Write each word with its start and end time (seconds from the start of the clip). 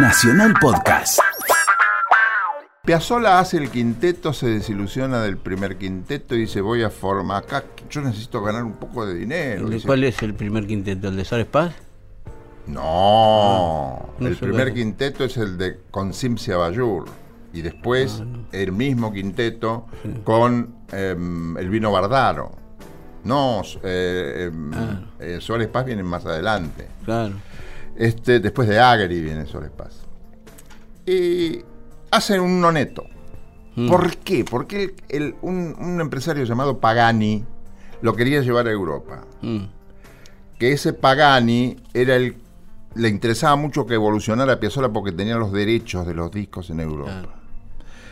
Nacional 0.00 0.54
Podcast. 0.60 1.18
Piazzolla 2.84 3.40
hace 3.40 3.56
el 3.56 3.68
quinteto, 3.68 4.32
se 4.32 4.46
desilusiona 4.46 5.20
del 5.22 5.38
primer 5.38 5.76
quinteto 5.76 6.36
y 6.36 6.42
dice 6.42 6.60
voy 6.60 6.84
a 6.84 6.90
formar 6.90 7.42
acá, 7.42 7.64
yo 7.90 8.00
necesito 8.02 8.40
ganar 8.40 8.62
un 8.62 8.74
poco 8.74 9.04
de 9.04 9.14
dinero. 9.14 9.68
¿De 9.68 9.74
Dice, 9.74 9.86
¿Cuál 9.88 10.04
es 10.04 10.22
el 10.22 10.34
primer 10.34 10.68
quinteto? 10.68 11.08
¿El 11.08 11.16
de 11.16 11.24
Suárez 11.24 11.48
Paz? 11.48 11.74
No, 12.68 14.10
no 14.20 14.28
el 14.28 14.36
primer 14.36 14.72
quinteto 14.72 15.24
es 15.24 15.36
el 15.36 15.58
de 15.58 15.80
con 15.90 16.14
Simcia 16.14 16.56
Bayur 16.56 17.06
y 17.52 17.62
después 17.62 18.22
el 18.52 18.70
mismo 18.70 19.12
quinteto 19.12 19.86
con 20.22 20.76
em, 20.92 21.56
el 21.58 21.68
vino 21.68 21.90
Bardaro. 21.90 22.52
No, 23.24 23.62
eh, 23.82 24.48
em, 24.48 24.70
eh, 25.18 25.38
Suárez 25.40 25.66
Paz 25.68 25.86
viene 25.86 26.04
más 26.04 26.24
adelante. 26.24 26.86
Claro. 27.04 27.34
Este, 27.98 28.38
después 28.40 28.68
de 28.68 28.78
Agri 28.80 29.20
viene 29.20 29.44
Suárez 29.44 29.70
Paz. 29.76 30.06
Y 31.04 31.60
hacen 32.10 32.40
un 32.40 32.60
noneto. 32.60 33.04
Mm. 33.74 33.88
¿Por 33.88 34.16
qué? 34.18 34.44
Porque 34.48 34.82
el- 34.84 34.94
el- 35.08 35.34
un, 35.42 35.74
un 35.78 36.00
empresario 36.00 36.44
llamado 36.44 36.78
Pagani 36.78 37.44
lo 38.00 38.14
quería 38.14 38.40
llevar 38.40 38.68
a 38.68 38.70
Europa. 38.70 39.24
Mm. 39.42 39.64
Que 40.58 40.72
ese 40.72 40.92
Pagani 40.92 41.76
era 41.92 42.16
el. 42.16 42.36
Le 42.94 43.08
interesaba 43.08 43.54
mucho 43.56 43.84
que 43.86 43.94
evolucionara 43.94 44.58
Piazzolla 44.58 44.88
porque 44.88 45.12
tenía 45.12 45.36
los 45.36 45.52
derechos 45.52 46.06
de 46.06 46.14
los 46.14 46.30
discos 46.32 46.70
en 46.70 46.80
Europa. 46.80 47.10
Claro. 47.10 47.32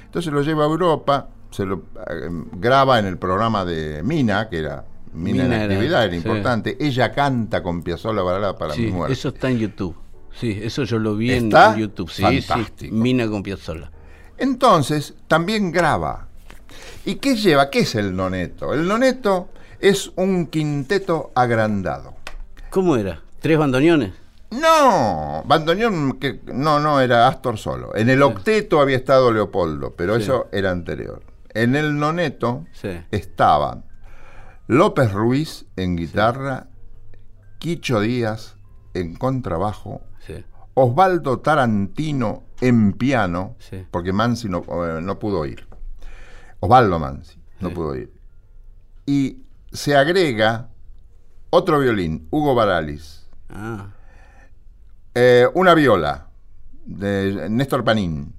Entonces 0.05 0.33
lo 0.33 0.43
lleva 0.43 0.65
a 0.65 0.67
Europa, 0.69 1.29
se 1.51 1.65
lo 1.65 1.77
eh, 2.11 2.29
graba 2.53 2.99
en 2.99 3.07
el 3.07 3.19
programa 3.19 3.65
de 3.65 4.03
Mina, 4.05 4.49
que 4.49 4.59
era 4.59 4.85
Mina, 5.17 5.45
en 5.45 5.49
Mina 5.51 5.57
era, 5.65 5.75
actividad, 5.75 6.05
era 6.05 6.17
importante. 6.17 6.77
Ella 6.81 7.13
canta 7.13 7.63
con 7.63 7.83
Piazzolla 7.83 8.57
para 8.57 8.75
Sí, 8.75 8.83
mi 8.83 8.93
muerte. 8.93 9.13
eso 9.15 9.29
está 9.31 9.51
en 9.51 9.59
YouTube. 9.59 9.97
Sí, 10.39 10.59
eso 10.63 10.85
yo 10.85 10.99
lo 10.99 11.17
vi 11.17 11.33
en. 11.33 11.51
YouTube. 11.77 12.11
Sí, 12.11 12.23
Fantástico. 12.23 12.69
sí. 12.79 12.91
Mina 12.91 13.27
con 13.29 13.43
Piazzolla. 13.43 13.91
Entonces, 14.39 15.15
también 15.29 15.73
graba. 15.73 16.29
¿Y 17.05 17.17
qué 17.17 17.37
lleva? 17.37 17.71
¿Qué 17.71 17.81
es 17.81 17.95
el 17.95 18.15
noneto? 18.15 18.75
El 18.75 18.87
noneto 18.87 19.49
es 19.81 20.13
un 20.17 20.47
quinteto 20.49 21.31
agrandado. 21.35 22.15
¿Cómo 22.71 22.97
era? 22.97 23.23
¿Tres 23.41 23.57
bandoneones? 23.59 24.13
No, 24.51 25.43
bandoneón, 25.47 26.19
que 26.19 26.41
no, 26.53 26.79
no, 26.81 27.01
era 27.01 27.27
Astor 27.29 27.59
solo. 27.59 27.95
En 27.97 28.11
el 28.11 28.23
octeto 28.23 28.81
había 28.81 28.97
estado 28.97 29.33
Leopoldo, 29.33 29.95
pero 29.97 30.17
Sí. 30.17 30.23
eso 30.23 30.49
era 30.53 30.71
anterior. 30.71 31.23
En 31.55 31.75
el 31.75 31.97
noneto 31.99 32.67
Sí. 32.73 32.91
estaban 33.11 33.85
López 34.69 35.13
Ruiz 35.13 35.67
en 35.77 35.97
guitarra, 35.97 36.69
Quicho 37.59 38.01
Díaz 38.01 38.57
en 38.95 39.15
contrabajo, 39.17 40.03
Sí. 40.27 40.45
Osvaldo 40.75 41.39
Tarantino 41.41 42.45
en 42.61 42.93
piano, 42.93 43.57
Sí. 43.59 43.87
porque 43.91 44.13
Mansi 44.13 44.49
no, 44.49 44.65
eh, 44.85 45.01
no 45.01 45.19
pudo 45.19 45.47
ir. 45.47 45.67
Osvaldo 46.61 46.99
Mansi 46.99 47.39
no 47.61 47.71
pudo 47.71 47.95
ir. 47.97 48.13
Y 49.07 49.43
se 49.73 49.97
agrega 49.97 50.69
otro 51.51 51.79
violín, 51.79 52.27
Hugo 52.31 52.55
Baralis, 52.55 53.27
Ah, 53.49 53.91
eh, 55.15 55.47
una 55.55 55.75
viola 55.75 56.27
de 56.85 57.49
Néstor 57.49 57.85
Panín, 57.85 58.35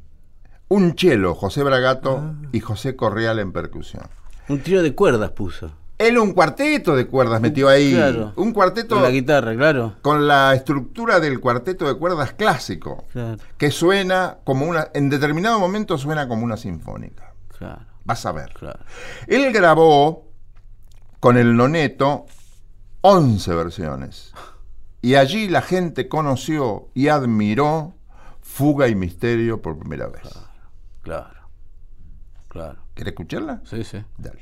un 0.68 0.96
cello, 0.98 1.34
José 1.34 1.64
Bragato 1.64 2.18
Ah. 2.22 2.36
y 2.52 2.60
José 2.60 2.96
Correal 2.98 3.40
en 3.40 3.52
percusión. 3.54 4.04
un 4.50 4.62
trío 4.62 4.82
de 4.84 4.94
cuerdas 4.96 5.32
puso. 5.32 5.72
Él 5.98 6.18
un 6.20 6.34
cuarteto 6.34 6.96
de 6.96 7.08
cuerdas 7.08 7.42
metió 7.42 7.68
ahí. 7.70 7.94
Claro. 7.94 8.34
Un 8.36 8.54
cuarteto 8.54 8.96
Con 8.96 9.04
la 9.04 9.10
guitarra, 9.10 9.56
claro. 9.56 9.96
con 10.02 10.28
la 10.28 10.54
estructura 10.54 11.20
del 11.20 11.40
cuarteto 11.40 11.88
de 11.88 11.96
cuerdas 11.96 12.34
clásico. 12.34 13.06
Claro, 13.12 13.38
que 13.58 13.72
suena 13.72 14.38
como 14.44 14.66
una, 14.68 14.90
en 14.94 15.10
determinado 15.10 15.60
momento 15.60 15.98
suena 15.98 16.28
como 16.28 16.44
una 16.44 16.56
sinfónica. 16.58 17.34
claro, 17.58 17.82
Vas 18.06 18.26
a 18.26 18.32
ver. 18.32 18.54
claro. 18.54 18.80
Él 19.26 19.52
grabó 19.52 20.28
con 21.20 21.36
el 21.38 21.56
noneto 21.56 22.26
11 23.02 23.54
versiones. 23.56 24.34
Y 25.02 25.16
allí 25.16 25.48
la 25.50 25.62
gente 25.62 26.08
conoció 26.08 26.90
y 26.94 27.08
admiró 27.08 27.96
Fuga 28.42 28.88
y 28.88 28.96
Misterio 28.96 29.62
por 29.62 29.78
primera 29.80 30.08
vez. 30.08 30.24
Claro. 31.02 31.38
Claro. 32.50 32.80
¿Querés 32.94 33.12
escucharla? 33.14 33.62
Sí, 33.66 33.84
sí. 33.84 34.04
Dale. 34.18 34.42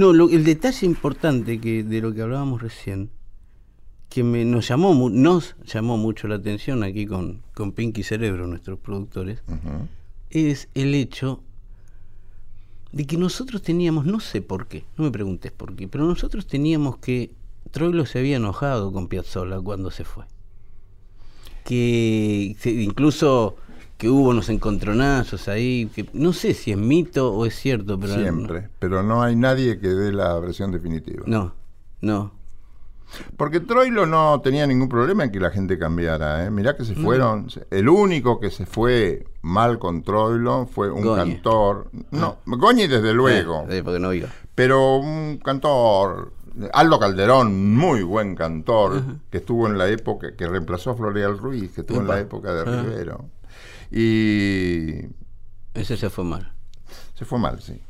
No, 0.00 0.12
lo- 0.14 0.30
el 0.30 0.44
detalle 0.44 0.86
importante 0.86 1.60
que 1.60 1.82
de 1.84 2.00
lo 2.00 2.14
que 2.14 2.22
hablábamos 2.22 2.62
recién, 2.62 3.10
que 4.08 4.22
me, 4.24 4.44
nos 4.44 4.66
llamó 4.68 5.10
nos 5.10 5.54
llamó 5.72 5.96
mucho 5.98 6.26
la 6.26 6.36
atención 6.36 6.82
aquí 6.82 7.06
con, 7.06 7.42
con 7.54 7.72
Pinky 7.72 8.02
Cerebro, 8.02 8.46
nuestros 8.46 8.78
productores, 8.78 9.42
es 10.30 10.68
el 10.74 10.94
hecho 10.94 11.42
de 12.92 13.06
que 13.06 13.16
nosotros 13.18 13.60
teníamos, 13.62 14.06
no 14.06 14.20
sé 14.20 14.40
por 14.42 14.66
qué, 14.68 14.84
no 14.96 15.04
me 15.04 15.10
preguntes 15.10 15.52
por 15.52 15.76
qué, 15.76 15.86
pero 15.86 16.04
nosotros 16.06 16.46
teníamos 16.46 16.96
que 16.98 17.30
Troilo 17.70 18.06
se 18.06 18.18
había 18.20 18.36
enojado 18.38 18.92
con 18.92 19.06
Piazzolla 19.06 19.60
cuando 19.60 19.90
se 19.90 20.04
fue. 20.04 20.24
Que 21.64 22.56
se- 22.58 22.70
incluso 22.72 23.56
que 24.00 24.08
hubo 24.08 24.30
unos 24.30 24.48
encontronazos 24.48 25.46
ahí, 25.48 25.90
que 25.94 26.08
no 26.14 26.32
sé 26.32 26.54
si 26.54 26.72
es 26.72 26.78
mito 26.78 27.34
o 27.34 27.44
es 27.44 27.54
cierto, 27.54 28.00
pero 28.00 28.14
Siempre. 28.14 28.68
Pero 28.78 29.02
no 29.02 29.22
hay 29.22 29.36
nadie 29.36 29.78
que 29.78 29.88
dé 29.88 30.10
la 30.10 30.38
versión 30.40 30.72
definitiva. 30.72 31.24
No, 31.26 31.54
no. 32.00 32.32
Porque 33.36 33.60
Troilo 33.60 34.06
no 34.06 34.40
tenía 34.40 34.66
ningún 34.66 34.88
problema 34.88 35.24
en 35.24 35.30
que 35.32 35.38
la 35.38 35.50
gente 35.50 35.78
cambiara. 35.78 36.46
¿eh? 36.46 36.50
Mirá 36.50 36.76
que 36.76 36.84
se 36.86 36.94
fueron. 36.94 37.48
El 37.70 37.90
único 37.90 38.40
que 38.40 38.50
se 38.50 38.64
fue 38.64 39.26
mal 39.42 39.78
con 39.78 40.02
Troilo 40.02 40.64
fue 40.66 40.90
un 40.90 41.14
cantor. 41.14 41.90
No, 42.10 42.38
Goñi 42.46 42.86
desde 42.86 43.12
luego. 43.12 43.66
Eh, 43.68 43.82
porque 43.84 43.98
no 44.00 44.14
iba. 44.14 44.28
Pero 44.54 44.96
un 44.96 45.38
cantor. 45.44 46.32
Aldo 46.72 46.98
Calderón, 46.98 47.74
muy 47.76 48.02
buen 48.02 48.34
cantor, 48.34 49.02
que 49.30 49.38
estuvo 49.38 49.66
en 49.66 49.76
la 49.76 49.88
época, 49.88 50.34
que 50.36 50.48
reemplazó 50.48 50.90
a 50.90 50.94
Floreal 50.94 51.36
Ruiz, 51.38 51.70
que 51.72 51.82
estuvo 51.82 52.00
en 52.00 52.08
la 52.08 52.18
época 52.18 52.52
de 52.54 52.62
Ah. 52.62 52.82
Rivero. 52.82 53.26
Y 53.90 55.06
Ese 55.74 55.96
se 55.96 56.10
fue 56.10 56.24
mal. 56.24 56.52
se 57.14 57.24
fue 57.24 57.38
mal, 57.38 57.60
sí. 57.60 57.80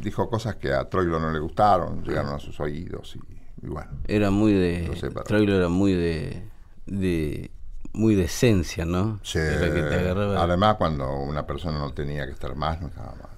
Dijo 0.00 0.28
cosas 0.28 0.56
que 0.56 0.72
a 0.72 0.88
Troilo 0.88 1.20
no 1.20 1.30
le 1.30 1.38
gustaron, 1.38 2.02
llegaron 2.02 2.34
a 2.34 2.38
sus 2.38 2.58
oídos 2.60 3.16
y, 3.16 3.66
y 3.66 3.68
bueno. 3.68 3.90
Era 4.08 4.30
muy 4.30 4.52
de. 4.52 4.90
Troilo 5.26 5.56
era 5.56 5.68
muy 5.68 5.92
de. 5.92 6.48
de 6.86 7.50
muy 7.94 8.14
de 8.14 8.24
esencia, 8.24 8.84
¿no? 8.86 9.20
Sí. 9.22 9.38
Además, 9.38 10.76
cuando 10.76 11.12
una 11.14 11.46
persona 11.46 11.78
no 11.78 11.92
tenía 11.92 12.24
que 12.24 12.32
estar 12.32 12.54
más, 12.56 12.80
no 12.80 12.88
estaba 12.88 13.14
más. 13.16 13.31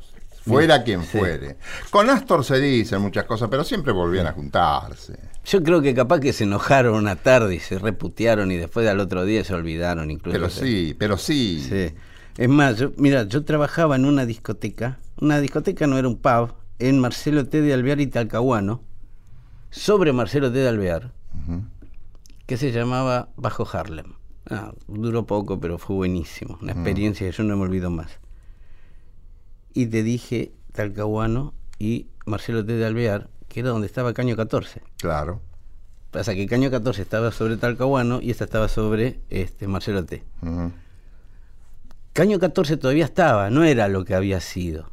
Fuera 0.44 0.82
quien 0.84 1.02
Sí. 1.02 1.18
fuere. 1.18 1.56
Con 1.90 2.10
Astor 2.10 2.44
se 2.44 2.60
dicen 2.60 3.00
muchas 3.00 3.24
cosas, 3.24 3.48
pero 3.50 3.64
siempre 3.64 3.92
volvían 3.92 4.26
a 4.26 4.32
juntarse. 4.32 5.18
Yo 5.44 5.62
creo 5.62 5.80
que 5.82 5.94
capaz 5.94 6.20
que 6.20 6.32
se 6.32 6.44
enojaron 6.44 6.94
una 6.94 7.16
tarde 7.16 7.54
y 7.54 7.60
se 7.60 7.78
reputearon 7.78 8.50
y 8.52 8.56
después 8.56 8.86
al 8.88 9.00
otro 9.00 9.24
día 9.24 9.42
se 9.44 9.54
olvidaron 9.54 10.10
incluso. 10.10 10.34
Pero 10.36 10.50
sí, 10.50 10.94
pero 10.98 11.16
sí. 11.18 11.64
Sí. 11.68 11.94
Es 12.36 12.48
más, 12.48 12.76
yo, 12.78 12.92
mira, 12.96 13.22
yo 13.24 13.44
trabajaba 13.44 13.96
en 13.96 14.04
una 14.04 14.26
discoteca. 14.26 14.98
Una 15.20 15.40
discoteca 15.40 15.86
no 15.86 15.96
era 15.98 16.08
un 16.08 16.16
pub. 16.16 16.52
En 16.78 16.98
Marcelo 16.98 17.46
T. 17.46 17.60
de 17.62 17.72
Alvear 17.72 18.00
y 18.00 18.08
Talcahuano. 18.08 18.82
Sobre 19.70 20.12
Marcelo 20.12 20.50
T. 20.52 20.58
de 20.58 20.68
Alvear. 20.68 21.12
Que 22.46 22.56
se 22.56 22.72
llamaba 22.72 23.28
Bajo 23.36 23.66
Harlem. 23.72 24.12
Ah, 24.50 24.72
duró 24.88 25.24
poco, 25.26 25.58
pero 25.60 25.78
fue 25.78 25.96
buenísimo. 25.96 26.58
Una 26.60 26.72
experiencia 26.72 27.26
que 27.30 27.34
yo 27.36 27.44
no 27.44 27.56
me 27.56 27.62
olvido 27.62 27.88
más. 27.90 28.18
Y 29.74 29.86
te 29.86 30.04
dije 30.04 30.52
Talcahuano 30.72 31.52
y 31.78 32.06
Marcelo 32.26 32.64
T. 32.64 32.72
de 32.72 32.86
Alvear, 32.86 33.28
que 33.48 33.60
era 33.60 33.70
donde 33.70 33.88
estaba 33.88 34.14
Caño 34.14 34.36
14. 34.36 34.82
Claro. 34.98 35.42
Pasa 36.12 36.32
que 36.34 36.46
Caño 36.46 36.70
14 36.70 37.02
estaba 37.02 37.32
sobre 37.32 37.56
Talcahuano 37.56 38.22
y 38.22 38.30
esta 38.30 38.44
estaba 38.44 38.68
sobre 38.68 39.18
este, 39.30 39.66
Marcelo 39.66 40.04
T. 40.04 40.22
Caño 42.12 42.38
14 42.38 42.76
todavía 42.76 43.04
estaba, 43.04 43.50
no 43.50 43.64
era 43.64 43.88
lo 43.88 44.04
que 44.04 44.14
había 44.14 44.40
sido. 44.40 44.90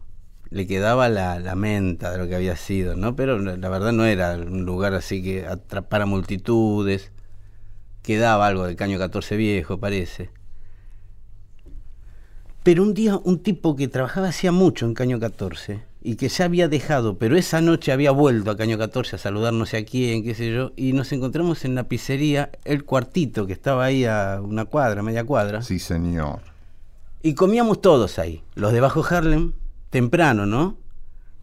Le 0.49 0.65
quedaba 0.65 1.09
la, 1.09 1.39
la 1.39 1.53
menta 1.53 2.11
de 2.11 2.17
lo 2.17 2.27
que 2.27 2.35
había 2.35 2.55
sido, 2.55 2.95
¿no? 2.95 3.15
Pero 3.15 3.37
la 3.37 3.69
verdad 3.69 3.91
no 3.91 4.05
era 4.05 4.33
un 4.33 4.65
lugar 4.65 4.95
así 4.95 5.21
que 5.21 5.45
atrapara 5.45 6.07
multitudes. 6.07 7.11
Quedaba 8.01 8.47
algo 8.47 8.65
del 8.65 8.75
Caño 8.75 8.97
14 8.97 9.35
viejo, 9.37 9.79
parece. 9.79 10.31
Pero 12.63 12.83
un 12.83 12.93
día 12.93 13.17
un 13.23 13.39
tipo 13.39 13.75
que 13.75 13.87
trabajaba 13.87 14.27
hacía 14.27 14.51
mucho 14.51 14.85
en 14.85 14.93
Caño 14.93 15.19
14 15.19 15.81
y 16.03 16.15
que 16.15 16.29
ya 16.29 16.45
había 16.45 16.67
dejado, 16.67 17.17
pero 17.17 17.35
esa 17.35 17.59
noche 17.59 17.91
había 17.91 18.11
vuelto 18.11 18.51
a 18.51 18.57
Caño 18.57 18.77
14 18.77 19.15
a 19.15 19.19
saludar 19.19 19.53
no 19.53 19.65
sé 19.65 19.77
a 19.77 19.85
quién, 19.85 20.23
qué 20.23 20.35
sé 20.35 20.51
yo, 20.53 20.71
y 20.75 20.93
nos 20.93 21.11
encontramos 21.11 21.65
en 21.65 21.73
la 21.73 21.85
pizzería 21.85 22.51
El 22.63 22.83
Cuartito, 22.85 23.47
que 23.47 23.53
estaba 23.53 23.85
ahí 23.85 24.05
a 24.05 24.41
una 24.43 24.65
cuadra, 24.65 25.01
media 25.01 25.23
cuadra. 25.23 25.63
Sí, 25.63 25.79
señor. 25.79 26.41
Y 27.23 27.33
comíamos 27.33 27.81
todos 27.81 28.19
ahí, 28.19 28.43
los 28.55 28.73
de 28.73 28.79
Bajo 28.79 29.03
Harlem, 29.07 29.53
temprano, 29.89 30.45
¿no? 30.45 30.77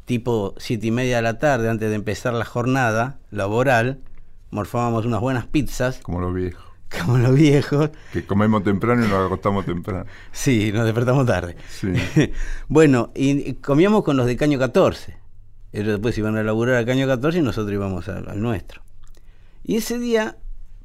Tipo 0.04 0.54
siete 0.58 0.88
y 0.88 0.90
media 0.92 1.16
de 1.16 1.22
la 1.22 1.38
tarde, 1.38 1.68
antes 1.68 1.88
de 1.88 1.96
empezar 1.96 2.32
la 2.32 2.44
jornada 2.44 3.18
laboral, 3.30 3.98
morfábamos 4.50 5.04
unas 5.04 5.20
buenas 5.20 5.46
pizzas, 5.46 5.98
Como 5.98 6.20
los 6.20 6.32
viejos. 6.34 6.67
como 7.04 7.18
los 7.18 7.34
viejos. 7.34 7.90
Que 8.12 8.24
comemos 8.24 8.64
temprano 8.64 9.04
y 9.04 9.08
nos 9.08 9.26
acostamos 9.26 9.64
temprano. 9.66 10.06
Sí, 10.32 10.72
nos 10.72 10.84
despertamos 10.84 11.26
tarde. 11.26 11.56
Sí. 11.68 11.92
bueno, 12.68 13.10
y 13.14 13.54
comíamos 13.54 14.04
con 14.04 14.16
los 14.16 14.26
de 14.26 14.36
Caño 14.36 14.58
14. 14.58 15.16
Ellos 15.72 15.88
después 15.88 16.16
iban 16.16 16.36
a 16.36 16.42
laburar 16.42 16.76
a 16.76 16.86
Caño 16.86 17.06
14 17.06 17.38
y 17.38 17.42
nosotros 17.42 17.72
íbamos 17.74 18.08
al, 18.08 18.28
al 18.28 18.40
nuestro. 18.40 18.82
Y 19.64 19.76
ese 19.76 19.98
día, 19.98 20.38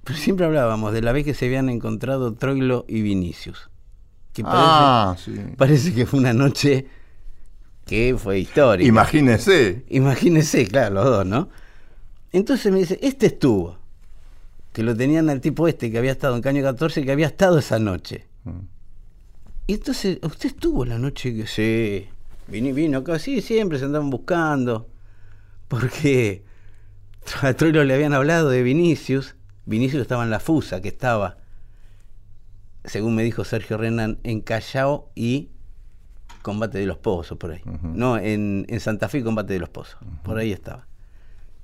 pues, 0.04 0.20
siempre 0.20 0.46
hablábamos 0.46 0.92
de 0.94 1.02
la 1.02 1.14
vez 1.14 1.24
que 1.24 1.34
se 1.34 1.46
habían 1.46 1.70
encontrado 1.70 2.34
Troilo 2.34 2.84
y 2.88 3.02
Vinicius. 3.02 3.70
Que 4.34 4.44
parece, 4.44 4.60
Ah, 4.66 5.16
sí. 5.18 5.36
parece 5.58 5.94
que 5.94 6.06
fue 6.06 6.20
una 6.20 6.34
noche 6.34 6.88
que 7.86 8.16
fue 8.18 8.40
histórica. 8.40 8.88
Imagínese. 8.88 9.86
Imagínese, 9.90 10.68
claro, 10.68 10.96
los 10.96 11.06
dos, 11.06 11.26
¿no? 11.26 11.50
Entonces 12.32 12.72
me 12.74 12.80
dice, 12.80 13.00
este 13.02 13.28
estuvo. 13.28 13.78
Que 14.74 14.84
lo 14.84 14.96
tenían 14.96 15.30
al 15.30 15.40
tipo 15.40 15.68
este 15.68 15.92
que 15.92 15.98
había 15.98 16.12
estado 16.12 16.36
en 16.36 16.42
Caño 16.42 16.64
14, 16.64 17.06
que 17.06 17.12
había 17.12 17.28
estado 17.28 17.60
esa 17.60 17.80
noche. 17.80 18.28
Mm. 18.44 18.60
Y 19.68 19.74
entonces, 19.76 20.20
¿usted 20.22 20.50
estuvo 20.50 20.84
la 20.84 21.00
noche 21.00 21.34
que 21.34 21.48
sí? 21.48 22.10
Vino, 22.48 22.74
vino 22.74 22.98
acá, 22.98 23.18
sí, 23.20 23.42
siempre 23.42 23.80
se 23.80 23.86
andaban 23.86 24.10
buscando. 24.10 24.90
Porque 25.68 26.44
a 27.42 27.54
Troilo 27.54 27.84
le 27.84 27.94
habían 27.94 28.14
hablado 28.14 28.50
de 28.50 28.64
Vinicius. 28.64 29.36
Vinicius 29.66 30.02
estaba 30.02 30.24
en 30.24 30.30
la 30.30 30.40
Fusa, 30.40 30.82
que 30.82 30.90
estaba, 30.90 31.38
según 32.84 33.16
me 33.16 33.24
dijo 33.24 33.46
Sergio 33.46 33.78
Renan, 33.78 34.20
en 34.24 34.42
Callao 34.42 35.12
y 35.16 35.50
Combate 36.42 36.80
de 36.80 36.86
los 36.86 36.98
Pozos, 36.98 37.38
por 37.38 37.52
ahí. 37.52 37.62
No, 37.82 38.18
en, 38.18 38.66
en 38.68 38.80
Santa 38.82 39.08
Fe 39.08 39.20
y 39.20 39.24
Combate 39.24 39.54
de 39.54 39.60
los 39.60 39.70
Pozos. 39.70 39.98
Por 40.24 40.38
ahí 40.38 40.52
estaba. 40.52 40.86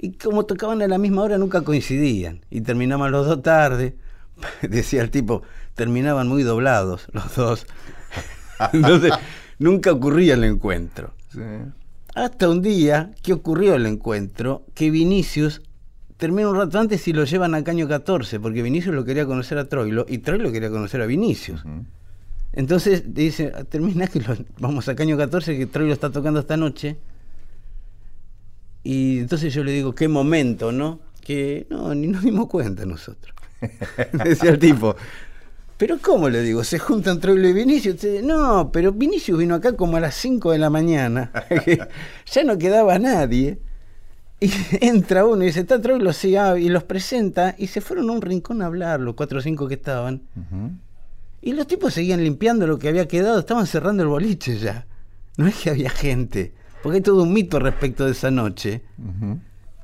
Y 0.01 0.13
como 0.13 0.45
tocaban 0.45 0.81
a 0.81 0.87
la 0.87 0.97
misma 0.97 1.23
hora, 1.23 1.37
nunca 1.37 1.61
coincidían. 1.61 2.41
Y 2.49 2.61
terminaban 2.61 3.11
los 3.11 3.27
dos 3.27 3.41
tarde. 3.43 3.95
Decía 4.61 5.01
el 5.01 5.11
tipo, 5.11 5.43
terminaban 5.75 6.27
muy 6.27 6.43
doblados 6.43 7.07
los 7.11 7.35
dos. 7.35 7.65
Entonces, 8.73 9.11
nunca 9.59 9.91
ocurría 9.91 10.35
el 10.35 10.43
encuentro. 10.45 11.13
Sí. 11.33 11.41
Hasta 12.15 12.49
un 12.49 12.61
día 12.61 13.11
que 13.21 13.33
ocurrió 13.33 13.75
el 13.75 13.85
encuentro, 13.85 14.65
que 14.73 14.89
Vinicius 14.89 15.61
termina 16.17 16.49
un 16.49 16.55
rato 16.57 16.79
antes 16.79 17.07
y 17.07 17.13
lo 17.13 17.23
llevan 17.23 17.53
a 17.55 17.63
Caño 17.63 17.87
14, 17.87 18.39
porque 18.39 18.61
Vinicius 18.61 18.95
lo 18.95 19.05
quería 19.05 19.25
conocer 19.25 19.57
a 19.57 19.65
Troilo 19.69 20.05
y 20.09 20.17
Troilo 20.17 20.51
quería 20.51 20.69
conocer 20.69 21.01
a 21.01 21.05
Vinicius. 21.05 21.63
Entonces 22.51 23.13
dice, 23.13 23.51
termina 23.69 24.07
que 24.07 24.19
lo- 24.21 24.35
vamos 24.59 24.89
a 24.89 24.95
Caño 24.95 25.17
14, 25.17 25.57
que 25.57 25.65
Troilo 25.67 25.93
está 25.93 26.09
tocando 26.09 26.39
esta 26.39 26.57
noche. 26.57 26.97
Y 28.89 29.19
entonces 29.19 29.53
yo 29.53 29.63
le 29.63 29.71
digo, 29.71 29.93
qué 29.93 30.07
momento, 30.07 30.71
¿no? 30.71 30.99
Que 31.21 31.67
no, 31.69 31.93
ni 31.93 32.07
nos 32.07 32.23
dimos 32.23 32.47
cuenta 32.47 32.87
nosotros. 32.87 33.35
Decía 34.25 34.49
el 34.49 34.57
tipo. 34.57 34.95
Pero 35.77 35.99
¿cómo 36.01 36.27
le 36.27 36.41
digo? 36.41 36.63
¿Se 36.63 36.79
juntan 36.79 37.19
Troilo 37.19 37.47
y 37.49 37.53
Vinicius? 37.53 37.93
Usted, 37.93 38.23
No, 38.23 38.71
pero 38.71 38.91
Vinicius 38.91 39.37
vino 39.37 39.53
acá 39.53 39.73
como 39.75 39.97
a 39.97 39.99
las 39.99 40.15
5 40.15 40.53
de 40.53 40.57
la 40.57 40.71
mañana. 40.71 41.31
ya 42.25 42.43
no 42.43 42.57
quedaba 42.57 42.97
nadie. 42.97 43.59
Y 44.39 44.51
entra 44.81 45.23
uno 45.23 45.43
y 45.43 45.47
dice, 45.47 45.59
está 45.59 45.79
Troilo, 45.79 46.11
sí, 46.11 46.35
ah", 46.35 46.57
y 46.57 46.69
los 46.69 46.83
presenta, 46.83 47.53
y 47.59 47.67
se 47.67 47.81
fueron 47.81 48.09
a 48.09 48.13
un 48.13 48.23
rincón 48.23 48.63
a 48.63 48.65
hablar, 48.65 49.01
los 49.01 49.13
cuatro 49.13 49.37
o 49.37 49.41
cinco 49.43 49.67
que 49.67 49.75
estaban. 49.75 50.23
Y 51.43 51.53
los 51.53 51.67
tipos 51.67 51.93
seguían 51.93 52.23
limpiando 52.23 52.65
lo 52.65 52.79
que 52.79 52.89
había 52.89 53.07
quedado, 53.07 53.37
estaban 53.37 53.67
cerrando 53.67 54.01
el 54.01 54.09
boliche 54.09 54.57
ya. 54.57 54.87
No 55.37 55.45
es 55.45 55.57
que 55.57 55.69
había 55.69 55.91
gente, 55.91 56.53
porque 56.81 56.97
hay 56.97 57.01
todo 57.01 57.23
un 57.23 57.33
mito 57.33 57.59
respecto 57.59 58.05
de 58.05 58.11
esa 58.11 58.31
noche. 58.31 58.81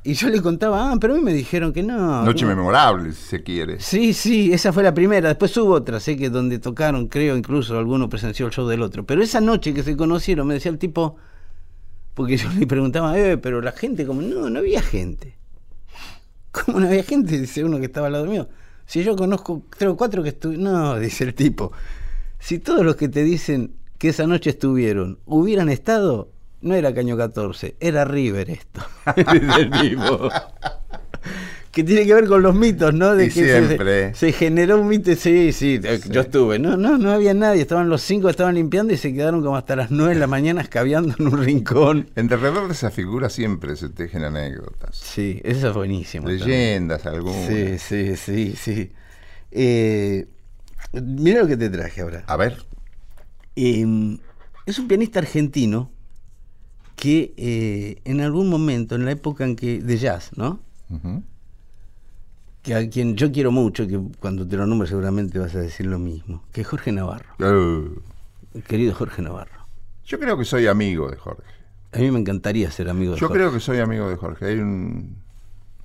Y 0.03 0.13
yo 0.13 0.29
le 0.29 0.39
contaba, 0.39 0.91
ah, 0.91 0.97
pero 1.01 1.13
a 1.13 1.17
mí 1.17 1.23
me 1.23 1.33
dijeron 1.33 1.73
que 1.73 1.81
no. 1.81 2.23
Noche 2.23 2.45
no". 2.45 2.55
memorable, 2.55 3.11
si 3.11 3.23
se 3.23 3.43
quiere. 3.43 3.79
Sí, 3.79 4.13
sí, 4.13 4.53
esa 4.53 4.71
fue 4.71 4.83
la 4.83 4.93
primera. 4.93 5.29
Después 5.29 5.57
hubo 5.57 5.73
otra, 5.73 5.99
sé 5.99 6.15
que 6.15 6.29
donde 6.29 6.59
tocaron, 6.59 7.07
creo, 7.07 7.35
incluso 7.35 7.77
alguno 7.77 8.07
presenció 8.07 8.45
el 8.45 8.51
show 8.51 8.67
del 8.67 8.83
otro. 8.83 9.03
Pero 9.03 9.23
esa 9.23 9.41
noche 9.41 9.73
que 9.73 9.81
se 9.81 9.97
conocieron, 9.97 10.45
me 10.45 10.53
decía 10.53 10.71
el 10.71 10.77
tipo, 10.77 11.15
porque 12.13 12.37
yo 12.37 12.49
le 12.59 12.67
preguntaba, 12.67 13.17
eh, 13.17 13.37
pero 13.37 13.61
la 13.61 13.71
gente, 13.71 14.05
como, 14.05 14.21
no, 14.21 14.49
no 14.49 14.59
había 14.59 14.81
gente. 14.83 15.37
¿Cómo 16.51 16.79
no 16.79 16.87
había 16.87 17.03
gente? 17.03 17.39
Dice 17.39 17.63
uno 17.63 17.79
que 17.79 17.85
estaba 17.85 18.07
al 18.07 18.13
lado 18.13 18.25
mío. 18.27 18.47
Si 18.85 19.03
yo 19.03 19.15
conozco 19.15 19.63
tres 19.75 19.89
o 19.89 19.97
cuatro 19.97 20.21
que 20.21 20.29
estuvieron. 20.29 20.65
No, 20.65 20.99
dice 20.99 21.23
el 21.23 21.33
tipo. 21.33 21.71
Si 22.37 22.59
todos 22.59 22.85
los 22.85 22.95
que 22.95 23.09
te 23.09 23.23
dicen 23.23 23.73
que 23.97 24.09
esa 24.09 24.27
noche 24.27 24.51
estuvieron 24.51 25.17
hubieran 25.25 25.69
estado, 25.69 26.31
no 26.65 26.75
era 26.75 26.93
Caño 26.93 27.15
14, 27.15 27.75
era 27.79 28.03
River 28.05 28.50
esto. 28.50 28.81
El 29.15 29.72
tipo. 29.72 30.29
que 31.72 31.84
tiene 31.84 32.05
que 32.05 32.13
ver 32.13 32.25
con 32.27 32.41
los 32.41 32.55
mitos, 32.55 32.93
¿no? 32.93 33.15
De 33.15 33.25
Y 33.25 33.27
que 33.27 33.34
se- 33.34 33.65
siempre. 33.67 34.15
Se, 34.15 34.31
generó 34.31 34.79
un 34.79 34.88
mito, 34.88 35.13
sí, 35.15 35.51
sí, 35.51 35.79
yo 36.10 36.22
estuve. 36.22 36.57
No, 36.57 36.77
no, 36.77 36.98
no 36.98 37.12
había 37.12 37.34
nadie, 37.34 37.62
estaban 37.62 37.89
los 37.89 38.01
cinco, 38.01 38.29
estaban 38.29 38.55
limpiando 38.55 38.93
y 38.93 38.98
se 38.98 39.13
quedaron 39.13 39.41
como 39.43 39.57
hasta 39.57 39.75
las 39.75 39.91
nueve 39.91 40.13
de 40.13 40.19
la 40.22 40.27
mañana 40.27 40.62
escabeando 40.62 41.13
en 41.19 41.27
un 41.27 41.43
rincón. 41.43 42.10
En 42.15 42.31
alrededor 42.31 42.67
de 42.67 42.74
esa 42.74 42.91
figura 42.91 43.29
siempre 43.29 43.75
se 43.75 43.89
tejen 43.89 44.24
anécdotas, 44.24 44.95
Sí, 44.98 45.41
eso 45.43 45.69
es 45.69 45.74
buenísimo. 45.75 46.27
también. 46.27 46.48
leyendas 46.48 47.05
algunas. 47.05 47.45
Sí, 47.48 47.77
sí, 47.77 48.15
sí, 48.15 48.55
sí. 48.55 48.91
Eh, 49.51 50.27
mira 50.93 51.41
lo 51.41 51.48
que 51.48 51.57
te 51.57 51.69
traje 51.69 52.01
ahora. 52.01 52.24
A 52.27 52.38
ver, 52.38 52.57
Eh, 53.57 54.17
es 54.65 54.79
un 54.79 54.88
pianista 54.88 55.19
argentino 55.19 55.91
que 56.95 57.33
eh, 57.37 58.01
en 58.05 58.21
algún 58.21 58.49
momento, 58.49 58.95
en 58.95 59.05
la 59.05 59.11
época 59.11 59.43
en 59.45 59.55
que 59.55 59.79
de 59.81 59.97
jazz, 59.97 60.31
¿no? 60.35 60.59
ujú. 60.89 61.23
Que 62.61 62.73
a 62.73 62.89
quien 62.89 63.15
yo 63.15 63.31
quiero 63.31 63.51
mucho, 63.51 63.87
que 63.87 63.99
cuando 64.19 64.47
te 64.47 64.57
lo 64.57 64.65
nombres 64.65 64.89
seguramente 64.89 65.37
vas 65.37 65.53
a 65.55 65.59
decir 65.59 65.85
lo 65.85 65.99
mismo, 65.99 66.41
que 66.51 66.61
es 66.61 66.67
Jorge 66.67 66.91
Navarro, 66.91 67.29
el 67.39 68.63
querido 68.63 68.93
Jorge 68.95 69.21
Navarro. 69.21 69.67
yo 70.05 70.19
creo 70.19 70.35
que 70.37 70.45
soy 70.45 70.65
amigo 70.67 71.09
de 71.11 71.17
Jorge. 71.17 71.43
A 71.91 71.99
mí 71.99 72.09
me 72.11 72.19
encantaría 72.19 72.69
ser 72.71 72.89
amigo 72.89 73.13
de 73.13 73.19
Yo 73.19 73.27
Jorge. 73.27 73.39
creo 73.41 73.53
que 73.53 73.59
soy 73.59 73.79
amigo 73.79 74.09
de 74.09 74.15
Jorge. 74.15 74.45
Hay 74.47 74.57
un, 74.59 75.15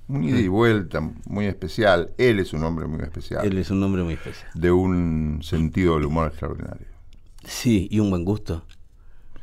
un 0.07 0.23
ida 0.23 0.39
y 0.39 0.47
vuelta 0.47 1.01
muy 1.25 1.45
especial. 1.45 2.11
Él 2.17 2.39
es 2.39 2.51
un 2.51 2.63
hombre 2.63 2.87
muy 2.87 3.01
especial. 3.01 3.45
Él 3.45 3.57
es 3.59 3.69
un 3.69 3.81
hombre 3.83 4.03
muy 4.03 4.15
especial. 4.15 4.49
De 4.55 4.71
un 4.71 5.39
sentido 5.43 5.95
del 5.95 6.05
humor 6.05 6.27
extraordinario. 6.29 6.87
Sí, 7.45 7.87
y 7.91 7.99
un 7.99 8.09
buen 8.09 8.25
gusto. 8.25 8.65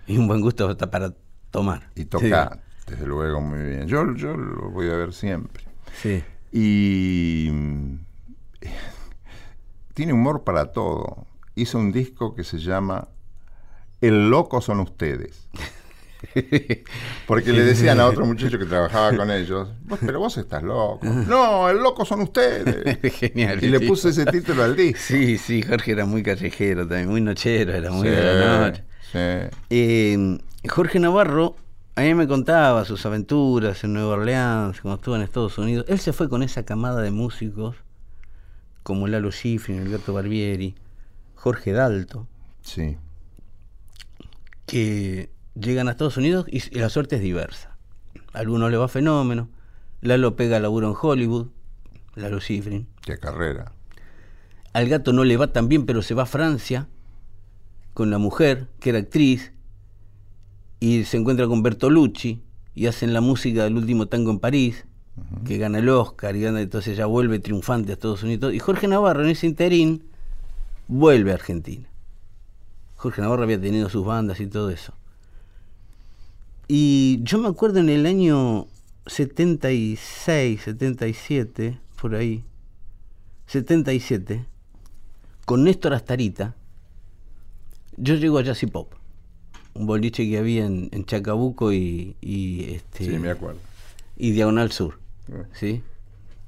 Y 0.06 0.18
un 0.18 0.26
buen 0.28 0.40
gusto 0.40 0.68
hasta 0.68 0.90
para 0.90 1.14
tomar. 1.50 1.88
Y 1.94 2.04
toca, 2.06 2.60
desde 2.86 3.06
luego, 3.06 3.40
muy 3.40 3.58
bien. 3.62 3.86
Yo, 3.86 4.14
yo 4.14 4.36
lo 4.36 4.70
voy 4.70 4.88
a 4.90 4.94
ver 4.96 5.12
siempre. 5.12 5.64
Sí. 6.00 6.22
Y 6.52 7.50
tiene 9.94 10.12
humor 10.12 10.44
para 10.44 10.72
todo. 10.72 11.26
Hizo 11.54 11.78
un 11.78 11.92
disco 11.92 12.34
que 12.34 12.44
se 12.44 12.58
llama 12.58 13.08
El 14.00 14.30
loco 14.30 14.60
son 14.60 14.80
ustedes. 14.80 15.48
Porque 17.26 17.52
le 17.52 17.62
decían 17.62 18.00
a 18.00 18.06
otro 18.06 18.26
muchacho 18.26 18.58
que 18.58 18.64
trabajaba 18.64 19.16
con 19.16 19.30
ellos, 19.30 19.68
"Vos- 19.84 20.00
pero 20.04 20.18
vos 20.18 20.36
estás 20.36 20.62
loco. 20.62 21.00
No, 21.28 21.68
el 21.68 21.78
loco 21.78 22.04
son 22.04 22.20
ustedes. 22.22 22.98
Genial. 23.14 23.62
Y 23.62 23.68
le 23.68 23.80
puso 23.80 24.08
ese 24.08 24.24
título 24.26 24.64
al 24.64 24.74
disco. 24.76 25.00
Sí, 25.00 25.38
sí, 25.38 25.62
Jorge 25.62 25.92
era 25.92 26.06
muy 26.06 26.22
callejero 26.22 26.86
también, 26.88 27.08
muy 27.08 27.20
nochero, 27.20 27.72
era 27.72 27.90
muy 27.90 28.08
Sí, 28.08 28.14
de 28.14 28.22
la 28.22 28.58
noche. 28.60 28.84
sí. 29.12 29.56
Eh, 29.70 30.38
Jorge 30.66 30.98
Navarro, 30.98 31.56
a 31.94 32.02
mí 32.02 32.14
me 32.14 32.26
contaba 32.26 32.84
sus 32.84 33.04
aventuras 33.06 33.82
en 33.84 33.92
Nueva 33.92 34.14
Orleans, 34.14 34.80
cuando 34.80 34.96
estuvo 34.96 35.16
en 35.16 35.22
Estados 35.22 35.58
Unidos. 35.58 35.84
Él 35.88 35.98
se 35.98 36.12
fue 36.12 36.28
con 36.28 36.42
esa 36.42 36.64
camada 36.64 37.00
de 37.02 37.10
músicos, 37.10 37.76
como 38.82 39.06
Lalo 39.06 39.30
Schifrin, 39.30 39.78
el 39.78 39.90
Gato 39.90 40.12
Barbieri, 40.14 40.74
Jorge 41.34 41.72
Dalto, 41.72 42.26
Sí. 42.62 42.96
que 44.66 45.30
llegan 45.54 45.88
a 45.88 45.92
Estados 45.92 46.16
Unidos 46.16 46.46
y, 46.48 46.58
y 46.74 46.78
la 46.80 46.88
suerte 46.90 47.16
es 47.16 47.22
diversa. 47.22 47.76
A 48.32 48.38
algunos 48.40 48.70
le 48.70 48.76
va 48.76 48.88
fenómeno, 48.88 49.48
Lalo 50.00 50.36
pega 50.36 50.60
laburo 50.60 50.88
en 50.88 50.94
Hollywood, 51.00 51.48
Lalo 52.14 52.40
Schifrin. 52.40 52.86
Qué 53.02 53.18
carrera. 53.18 53.72
Al 54.72 54.88
gato 54.88 55.12
no 55.12 55.24
le 55.24 55.36
va 55.36 55.52
tan 55.52 55.68
bien, 55.68 55.86
pero 55.86 56.02
se 56.02 56.14
va 56.14 56.24
a 56.24 56.26
Francia 56.26 56.88
con 57.94 58.10
la 58.10 58.18
mujer, 58.18 58.68
que 58.80 58.90
era 58.90 58.98
actriz, 58.98 59.52
y 60.80 61.04
se 61.04 61.16
encuentra 61.16 61.46
con 61.46 61.62
Bertolucci 61.62 62.40
y 62.74 62.86
hacen 62.86 63.12
la 63.12 63.20
música 63.20 63.64
del 63.64 63.76
último 63.76 64.06
tango 64.06 64.30
en 64.30 64.38
París, 64.38 64.84
que 65.44 65.58
gana 65.58 65.78
el 65.78 65.88
Oscar 65.88 66.36
y 66.36 66.42
gana, 66.42 66.60
entonces 66.60 66.96
ya 66.96 67.06
vuelve 67.06 67.40
triunfante 67.40 67.90
a 67.90 67.94
Estados 67.94 68.22
Unidos. 68.22 68.54
Y 68.54 68.58
Jorge 68.60 68.86
Navarro 68.86 69.24
en 69.24 69.30
ese 69.30 69.46
interín 69.46 70.04
vuelve 70.86 71.32
a 71.32 71.34
Argentina. 71.34 71.88
Jorge 72.96 73.22
Navarro 73.22 73.42
había 73.42 73.60
tenido 73.60 73.88
sus 73.88 74.04
bandas 74.04 74.40
y 74.40 74.46
todo 74.46 74.70
eso. 74.70 74.92
Y 76.68 77.20
yo 77.22 77.38
me 77.38 77.48
acuerdo 77.48 77.80
en 77.80 77.88
el 77.88 78.06
año 78.06 78.66
76, 79.06 80.62
77, 80.62 81.80
por 82.00 82.14
ahí, 82.14 82.44
77, 83.46 84.44
con 85.46 85.64
Néstor 85.64 85.94
Astarita, 85.94 86.54
yo 87.96 88.14
llego 88.16 88.38
a 88.38 88.42
Jazzy 88.42 88.66
Pop, 88.66 88.92
un 89.78 89.86
boliche 89.86 90.28
que 90.28 90.38
había 90.38 90.66
en, 90.66 90.88
en 90.92 91.04
Chacabuco 91.04 91.72
y, 91.72 92.16
y, 92.20 92.74
este, 92.74 93.04
Sí, 93.04 93.18
me 93.18 93.30
acuerdo. 93.30 93.58
y 94.16 94.32
Diagonal 94.32 94.72
Sur, 94.72 94.98
Ah. 95.32 95.44
¿sí? 95.52 95.82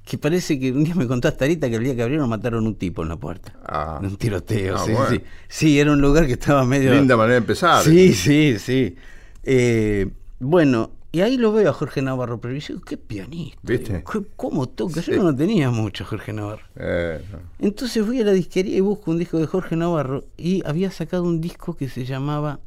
Que 0.04 0.18
parece 0.18 0.58
que 0.58 0.72
un 0.72 0.82
día 0.84 0.94
me 0.94 1.06
contó 1.06 1.28
Astarita 1.28 1.68
que 1.70 1.76
el 1.76 1.84
día 1.84 1.94
que 1.94 2.02
abrieron 2.02 2.28
mataron 2.28 2.66
un 2.66 2.74
tipo 2.74 3.02
en 3.02 3.08
la 3.10 3.16
puerta. 3.16 3.52
Ah. 3.64 4.00
Un 4.02 4.16
tiroteo, 4.16 4.76
Ah, 4.76 4.82
sí, 4.84 4.92
bueno. 4.92 5.10
sí. 5.10 5.20
Sí, 5.48 5.78
era 5.78 5.92
un 5.92 6.00
lugar 6.00 6.26
que 6.26 6.32
estaba 6.32 6.64
medio... 6.64 6.92
Linda 6.94 7.16
manera 7.16 7.34
de 7.34 7.38
empezar. 7.38 7.84
Sí, 7.84 8.12
sí, 8.14 8.58
sí. 8.58 8.96
Eh, 9.44 10.08
bueno, 10.40 10.90
y 11.12 11.20
ahí 11.20 11.36
lo 11.36 11.52
veo 11.52 11.68
a 11.70 11.72
Jorge 11.72 12.02
Navarro, 12.02 12.40
pero 12.40 12.54
yo 12.54 12.66
digo, 12.74 12.80
qué 12.80 12.96
pianista. 12.96 13.58
¿Viste? 13.62 14.02
¿Cómo 14.36 14.68
toca? 14.68 15.02
Sí. 15.02 15.12
Yo 15.12 15.22
no 15.22 15.34
tenía 15.36 15.70
mucho 15.70 16.04
Jorge 16.04 16.32
Navarro. 16.32 16.62
Eh, 16.76 17.20
Entonces 17.58 18.04
fui 18.04 18.20
a 18.20 18.24
la 18.24 18.32
disquería 18.32 18.76
y 18.76 18.80
busco 18.80 19.10
un 19.10 19.18
disco 19.18 19.38
de 19.38 19.46
Jorge 19.46 19.76
Navarro 19.76 20.24
y 20.36 20.62
había 20.66 20.90
sacado 20.90 21.22
un 21.24 21.40
disco 21.40 21.76
que 21.76 21.88
se 21.88 22.04
llamaba 22.04 22.58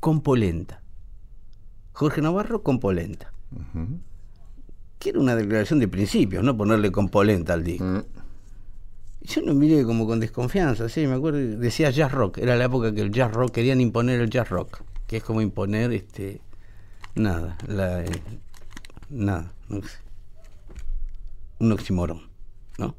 Compolenta. 0.00 0.82
Jorge 1.92 2.22
Navarro 2.22 2.62
Compolenta. 2.62 3.32
ujú. 3.52 4.00
Que 4.98 5.10
era 5.10 5.20
una 5.20 5.36
declaración 5.36 5.78
de 5.78 5.88
principios, 5.88 6.42
no 6.42 6.56
ponerle 6.56 6.90
Compolenta 6.90 7.54
al 7.54 7.62
disco. 7.64 7.84
Mm. 7.84 8.04
Yo 9.22 9.40
lo 9.42 9.54
miré 9.54 9.84
como 9.84 10.06
con 10.06 10.20
desconfianza, 10.20 10.88
sí, 10.88 11.06
me 11.06 11.14
acuerdo, 11.14 11.38
decía 11.38 11.90
jazz 11.90 12.12
rock, 12.12 12.38
era 12.38 12.56
la 12.56 12.64
época 12.64 12.94
que 12.94 13.00
el 13.00 13.10
jazz 13.10 13.32
rock, 13.32 13.50
querían 13.50 13.80
imponer 13.80 14.20
el 14.20 14.30
jazz 14.30 14.48
rock, 14.48 14.82
que 15.06 15.18
es 15.18 15.24
como 15.24 15.40
imponer, 15.40 15.92
este, 15.92 16.40
nada, 17.14 17.58
la, 17.66 18.04
eh, 18.04 18.22
nada, 19.10 19.52
no 19.68 19.82
sé, 19.82 19.98
un 21.58 21.72
oxímoron, 21.72 22.22
¿no? 22.78 22.94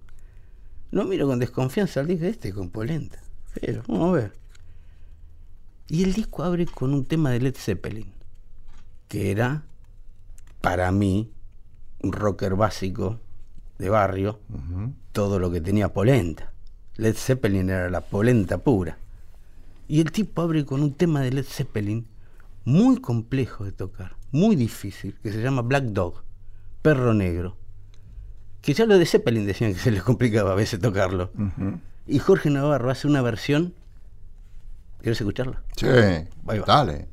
Lo 0.91 1.05
miro 1.05 1.25
con 1.25 1.39
desconfianza, 1.39 2.03
dije, 2.03 2.27
este 2.27 2.53
con 2.53 2.69
polenta, 2.69 3.19
pero 3.59 3.81
vamos 3.87 4.09
a 4.09 4.11
ver. 4.11 4.38
Y 5.89 6.03
el 6.03 6.13
disco 6.13 6.43
abre 6.43 6.67
con 6.67 6.93
un 6.93 7.03
tema 7.03 7.31
de 7.31 7.39
Led 7.39 7.55
Zeppelin, 7.55 8.11
que 9.07 9.31
era, 9.31 9.63
para 10.61 10.91
mí, 10.91 11.31
un 12.01 12.11
rocker 12.11 12.55
básico 12.55 13.19
de 13.79 13.89
barrio, 13.89 14.39
todo 15.13 15.39
lo 15.39 15.49
que 15.51 15.61
tenía 15.61 15.91
polenta. 15.91 16.53
Led 16.95 17.15
Zeppelin 17.15 17.71
era 17.71 17.89
la 17.89 18.01
polenta 18.01 18.59
pura. 18.59 18.99
Y 19.87 19.99
el 20.01 20.11
tipo 20.11 20.43
abre 20.43 20.63
con 20.63 20.83
un 20.83 20.93
tema 20.93 21.21
de 21.21 21.31
Led 21.31 21.45
Zeppelin 21.45 22.05
muy 22.65 23.01
complejo 23.01 23.65
de 23.65 23.71
tocar, 23.71 24.15
muy 24.31 24.55
difícil, 24.55 25.15
que 25.23 25.31
se 25.31 25.41
llama 25.41 25.63
Black 25.63 25.85
Dog, 25.85 26.23
perro 26.83 27.15
negro. 27.15 27.57
Que 28.61 28.75
ya 28.75 28.85
lo 28.85 28.99
de 28.99 29.07
Zeppelin 29.07 29.47
decían 29.47 29.73
que 29.73 29.79
se 29.79 29.89
les 29.89 30.03
complicaba 30.03 30.51
a 30.51 30.55
veces 30.55 30.79
tocarlo. 30.79 31.31
Y 32.05 32.19
Jorge 32.19 32.51
Navarro 32.51 32.91
hace 32.91 33.07
una 33.07 33.23
versión. 33.23 33.73
¿Quieres 35.01 35.19
escucharla? 35.21 35.61
Sí, 35.75 35.87
Ahí 35.87 36.59
va. 36.59 36.65
dale. 36.65 37.07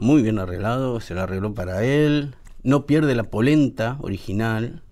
Muy 0.00 0.22
bien, 0.22 0.38
arreglado, 0.38 1.00
se 1.00 1.14
lo 1.14 1.22
arregló 1.22 1.54
para 1.54 1.82
él. 1.84 2.34
No 2.62 2.86
pierde 2.86 3.14
la 3.14 3.24
polenta 3.24 3.96
original 4.00 4.82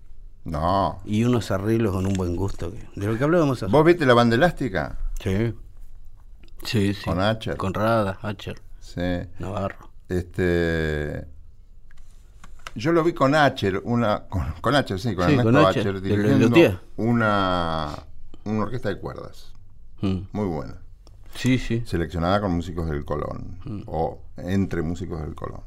No. 0.45 0.99
y 1.05 1.23
unos 1.23 1.51
arreglos 1.51 1.93
con 1.93 2.05
un 2.07 2.13
buen 2.13 2.35
gusto, 2.35 2.71
de 2.95 3.05
lo 3.07 3.17
que 3.17 3.23
hablábamos. 3.23 3.63
¿Vos 3.69 3.85
viste 3.85 4.05
la 4.05 4.13
banda 4.13 4.35
elástica? 4.35 4.97
Sí. 5.21 5.53
Sí, 6.63 6.93
sí. 6.93 7.03
Con 7.05 7.19
Acher. 7.21 7.57
Con 7.57 7.73
Rada, 7.73 8.17
Acher, 8.21 8.59
Sí. 8.79 9.01
Navarro. 9.39 9.89
Este. 10.09 11.25
Yo 12.75 12.91
lo 12.91 13.03
vi 13.03 13.13
con 13.13 13.35
Acher, 13.35 13.81
una. 13.83 14.25
Con, 14.27 14.43
con 14.61 14.75
Acher, 14.75 14.99
sí, 14.99 15.15
con 15.15 15.27
Sí, 15.27 15.33
Ernesto 15.35 15.83
con 15.83 16.03
dirigiendo 16.03 16.79
una, 16.97 17.89
una 18.45 18.63
orquesta 18.63 18.89
de 18.89 18.97
cuerdas. 18.97 19.53
Mm. 20.01 20.19
Muy 20.31 20.45
buena. 20.47 20.75
Sí, 21.35 21.57
sí. 21.57 21.83
Seleccionada 21.85 22.41
con 22.41 22.51
músicos 22.51 22.89
del 22.89 23.05
Colón. 23.05 23.59
Mm. 23.65 23.81
O 23.87 24.19
entre 24.37 24.81
músicos 24.81 25.21
del 25.21 25.35
Colón. 25.35 25.61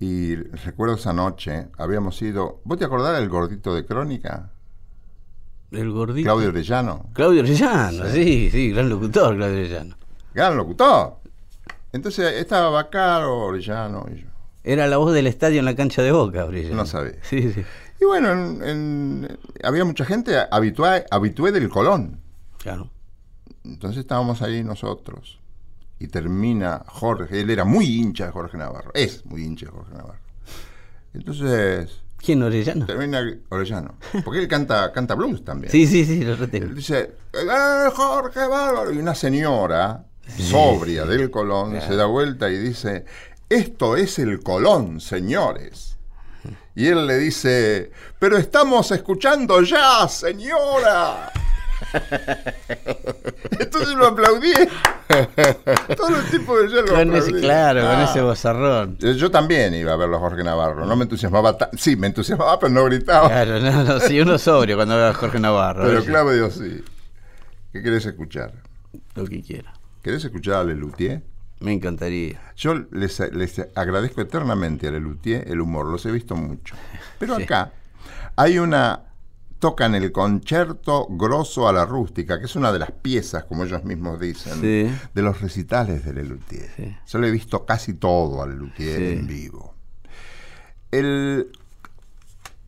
Y 0.00 0.34
recuerdo 0.34 0.96
esa 0.96 1.12
noche, 1.12 1.68
habíamos 1.78 2.20
ido. 2.22 2.60
¿Vos 2.64 2.78
te 2.78 2.84
acordás 2.84 3.16
del 3.18 3.28
gordito 3.28 3.74
de 3.74 3.84
Crónica? 3.86 4.50
El 5.70 5.90
gordito. 5.92 6.24
Claudio 6.26 6.48
Orellano. 6.48 7.06
Claudio 7.14 7.40
Orellano, 7.42 8.06
sí, 8.10 8.48
sí, 8.50 8.70
gran 8.70 8.88
locutor, 8.88 9.36
Claudio 9.36 9.58
Orellano. 9.60 9.96
Gran 10.34 10.56
locutor. 10.56 11.16
Entonces 11.92 12.34
estaba 12.34 12.70
Bacaro, 12.70 13.38
Orellano 13.46 14.06
y 14.12 14.20
yo. 14.22 14.28
Era 14.64 14.86
la 14.86 14.96
voz 14.96 15.12
del 15.12 15.26
estadio 15.26 15.58
en 15.60 15.64
la 15.64 15.76
cancha 15.76 16.02
de 16.02 16.10
Boca, 16.10 16.44
Orellano. 16.44 16.76
No 16.76 16.86
sabía. 16.86 17.12
Sí, 17.22 17.52
sí. 17.52 17.62
Y 18.00 18.04
bueno, 18.04 18.32
en- 18.32 18.62
en- 18.64 19.38
había 19.62 19.84
mucha 19.84 20.04
gente 20.04 20.36
habitué, 20.50 21.04
habitué 21.10 21.52
del 21.52 21.68
Colón. 21.68 22.18
Claro. 22.58 22.90
Entonces 23.64 24.00
estábamos 24.00 24.42
ahí 24.42 24.62
nosotros. 24.62 25.40
Y 25.98 26.08
termina 26.08 26.84
Jorge, 26.88 27.40
él 27.40 27.50
era 27.50 27.64
muy 27.64 27.86
hincha 27.86 28.26
de 28.26 28.32
Jorge 28.32 28.58
Navarro, 28.58 28.90
es 28.94 29.24
muy 29.26 29.42
hincha 29.44 29.66
de 29.66 29.72
Jorge 29.72 29.92
Navarro. 29.94 30.18
Entonces 31.14 32.00
¿Quién, 32.18 32.42
Orellano? 32.42 32.86
termina 32.86 33.22
Orellano, 33.50 33.94
porque 34.24 34.40
él 34.40 34.48
canta, 34.48 34.90
canta 34.92 35.14
blues 35.14 35.44
también. 35.44 35.70
Sí, 35.70 35.86
sí, 35.86 36.04
sí, 36.04 36.22
lo 36.24 36.32
Él 36.32 36.38
retengo. 36.38 36.74
dice, 36.74 37.12
¡Eh, 37.32 37.90
Jorge 37.94 38.46
Bárbaro! 38.48 38.92
Y 38.92 38.98
una 38.98 39.14
señora 39.14 40.04
sobria 40.38 41.04
del 41.04 41.30
Colón 41.30 41.72
Claro. 41.72 41.86
se 41.86 41.96
da 41.96 42.06
vuelta 42.06 42.50
y 42.50 42.56
dice, 42.58 43.04
esto 43.48 43.96
es 43.96 44.18
el 44.18 44.40
Colón, 44.42 45.00
señores. 45.00 45.96
Y 46.74 46.86
él 46.88 47.06
le 47.06 47.18
dice, 47.18 47.92
pero 48.18 48.36
estamos 48.36 48.90
escuchando 48.90 49.62
ya, 49.62 50.08
señora. 50.08 51.30
Entonces 53.60 53.94
lo 53.94 54.06
aplaudí. 54.08 54.52
Todos 55.96 56.10
los 56.10 56.24
tipos 56.30 56.72
de 56.72 56.82
lo 56.82 56.86
Con 56.88 57.08
ese, 57.14 57.18
aplaudían. 57.28 57.40
claro, 57.40 57.80
con 57.82 57.90
Ah. 57.90 58.04
ese 58.10 58.20
bozarrón. 58.20 58.98
Eh, 59.02 59.14
Yo 59.14 59.30
también 59.30 59.74
iba 59.74 59.92
a 59.92 59.96
verlo 59.96 60.16
a 60.16 60.20
Jorge 60.20 60.42
Navarro. 60.44 60.86
No 60.86 60.96
me 60.96 61.04
entusiasmaba 61.04 61.56
tan- 61.56 61.70
Sí, 61.76 61.96
me 61.96 62.08
entusiasmaba, 62.08 62.58
pero 62.58 62.72
no 62.72 62.84
gritaba. 62.84 63.28
Claro, 63.28 63.60
no, 63.60 63.84
no, 63.84 64.00
sí, 64.00 64.20
uno 64.20 64.38
sobrio 64.38 64.76
cuando 64.76 64.96
ve 64.96 65.06
a 65.06 65.14
Jorge 65.14 65.38
Navarro. 65.40 65.84
Pero 65.84 65.98
oye, 65.98 66.06
Claudio 66.06 66.50
sí. 66.50 66.82
¿Qué 67.72 67.82
querés 67.82 68.06
escuchar? 68.06 68.52
Lo 69.14 69.24
que 69.26 69.42
quiera. 69.42 69.72
¿Querés 70.02 70.24
escuchar 70.24 70.54
a 70.56 70.64
Lelutier? 70.64 71.22
Me 71.60 71.72
encantaría. 71.72 72.40
Yo 72.56 72.74
les, 72.92 73.18
les 73.32 73.58
agradezco 73.74 74.20
eternamente 74.20 74.88
a 74.88 74.90
Lelutier 74.90 75.44
el 75.48 75.60
humor, 75.60 75.86
los 75.86 76.04
he 76.06 76.10
visto 76.10 76.34
mucho. 76.36 76.74
Pero 77.18 77.36
Sí. 77.36 77.44
acá 77.44 77.72
hay 78.36 78.58
una. 78.58 79.00
Tocan 79.64 79.94
el 79.94 80.12
concierto 80.12 81.06
grosso 81.08 81.66
a 81.66 81.72
la 81.72 81.86
rústica, 81.86 82.38
que 82.38 82.44
es 82.44 82.54
una 82.54 82.70
de 82.70 82.78
las 82.80 82.90
piezas, 82.90 83.44
como 83.44 83.64
ellos 83.64 83.82
mismos 83.82 84.20
dicen, 84.20 84.60
Sí. 84.60 84.94
de 85.14 85.22
los 85.22 85.40
recitales 85.40 86.04
de 86.04 86.12
Lelutier. 86.12 86.68
Sí. 86.76 86.94
Yo 87.06 87.18
le 87.18 87.28
he 87.28 87.30
visto 87.30 87.64
casi 87.64 87.94
todo 87.94 88.42
a 88.42 88.46
Lelutier 88.46 88.98
Sí. 88.98 89.06
en 89.18 89.26
vivo. 89.26 89.74
El 90.90 91.50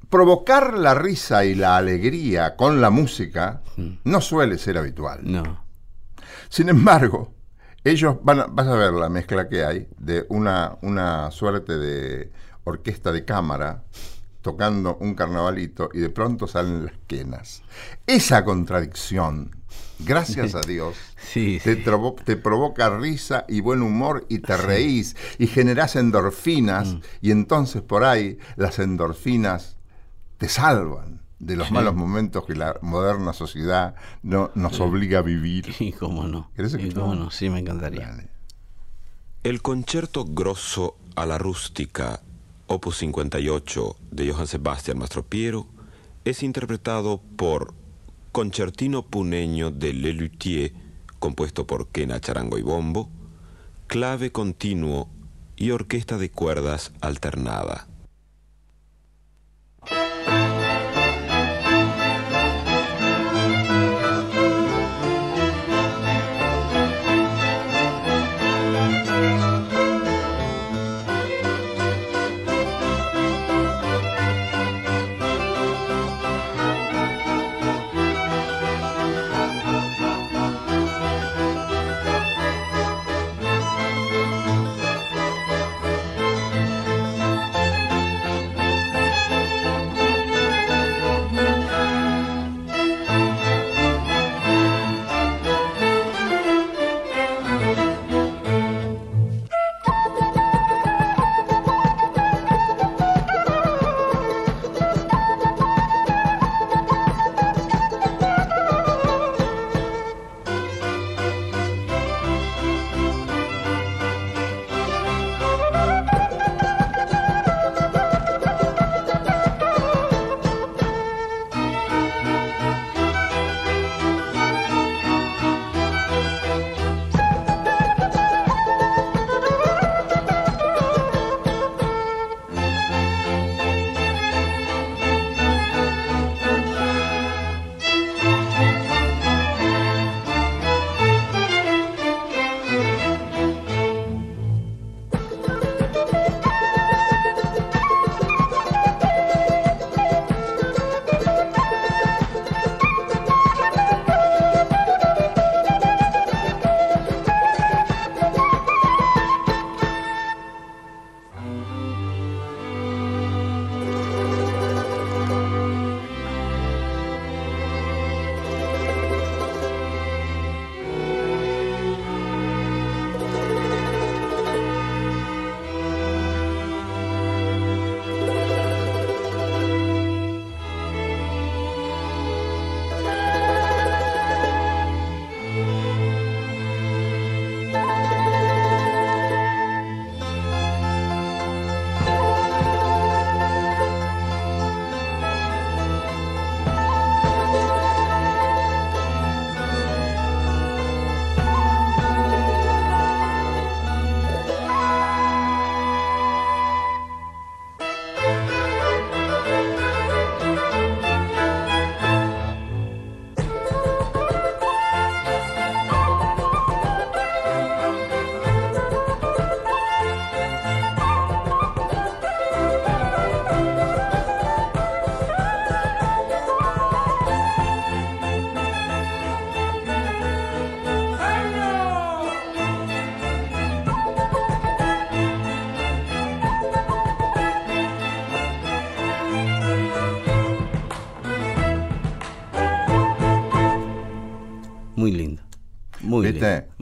provocar 0.08 0.78
la 0.78 0.94
risa 0.94 1.44
y 1.44 1.54
la 1.54 1.76
alegría 1.76 2.56
con 2.56 2.80
la 2.80 2.88
música 2.88 3.60
no 4.04 4.22
suele 4.22 4.56
ser 4.56 4.78
habitual. 4.78 5.20
No. 5.22 5.64
Sin 6.48 6.70
embargo, 6.70 7.34
ellos 7.84 8.16
van 8.22 8.40
a, 8.40 8.46
vas 8.46 8.68
a 8.68 8.74
ver 8.74 8.94
la 8.94 9.10
mezcla 9.10 9.50
que 9.50 9.66
hay 9.66 9.86
de 9.98 10.24
una, 10.30 10.78
una 10.80 11.30
suerte 11.30 11.76
de 11.76 12.32
orquesta 12.64 13.12
de 13.12 13.26
cámara 13.26 13.82
tocando 14.50 14.96
un 15.00 15.16
carnavalito 15.16 15.90
y 15.92 15.98
de 15.98 16.08
pronto 16.08 16.46
salen 16.46 16.84
las 16.84 16.94
quenas. 17.08 17.62
Esa 18.06 18.44
contradicción, 18.44 19.56
gracias 19.98 20.54
a 20.54 20.60
Dios, 20.66 20.94
Sí, 21.32 21.58
te, 21.64 21.74
sí. 21.74 21.82
trovo- 21.84 22.14
te 22.24 22.36
provoca 22.36 22.96
risa 22.96 23.44
y 23.48 23.60
buen 23.60 23.82
humor 23.82 24.24
y 24.28 24.38
te 24.38 24.56
reís 24.56 25.16
y 25.40 25.48
generás 25.48 25.96
endorfinas 25.96 26.94
Mm. 26.94 27.00
y 27.22 27.30
entonces 27.32 27.82
por 27.82 28.04
ahí 28.04 28.38
las 28.54 28.78
endorfinas 28.78 29.76
te 30.38 30.48
salvan 30.48 31.22
de 31.40 31.56
los 31.56 31.66
Sí. 31.66 31.74
malos 31.74 31.96
momentos 31.96 32.46
que 32.46 32.54
la 32.54 32.78
moderna 32.82 33.32
sociedad 33.32 33.96
no, 34.22 34.52
nos 34.54 34.78
obliga 34.78 35.18
a 35.18 35.22
vivir. 35.22 35.74
Y 35.80 35.90
cómo 35.90 36.28
no. 36.28 36.52
¿Querés 36.54 36.76
Y 36.78 36.92
cómo 36.92 37.16
no, 37.16 37.32
sí, 37.32 37.50
me 37.50 37.58
encantaría. 37.58 38.06
Dale. 38.06 38.28
El 39.42 39.60
concierto 39.60 40.24
grosso 40.24 40.96
a 41.16 41.26
la 41.26 41.36
rústica, 41.38 42.20
opus 42.66 42.98
58 42.98 43.96
de 44.10 44.32
Johann 44.32 44.46
Sebastian 44.46 44.98
Mastropiero, 44.98 45.66
es 46.24 46.42
interpretado 46.42 47.20
por 47.36 47.74
Concertino 48.32 49.02
Puneño 49.02 49.70
de 49.70 49.92
Lelutier, 49.92 50.72
compuesto 51.18 51.66
por 51.66 51.88
Kena 51.88 52.20
Charango 52.20 52.58
y 52.58 52.62
Bombo, 52.62 53.08
clave 53.86 54.32
continuo 54.32 55.08
y 55.56 55.70
orquesta 55.70 56.18
de 56.18 56.30
cuerdas 56.30 56.92
alternada. 57.00 57.86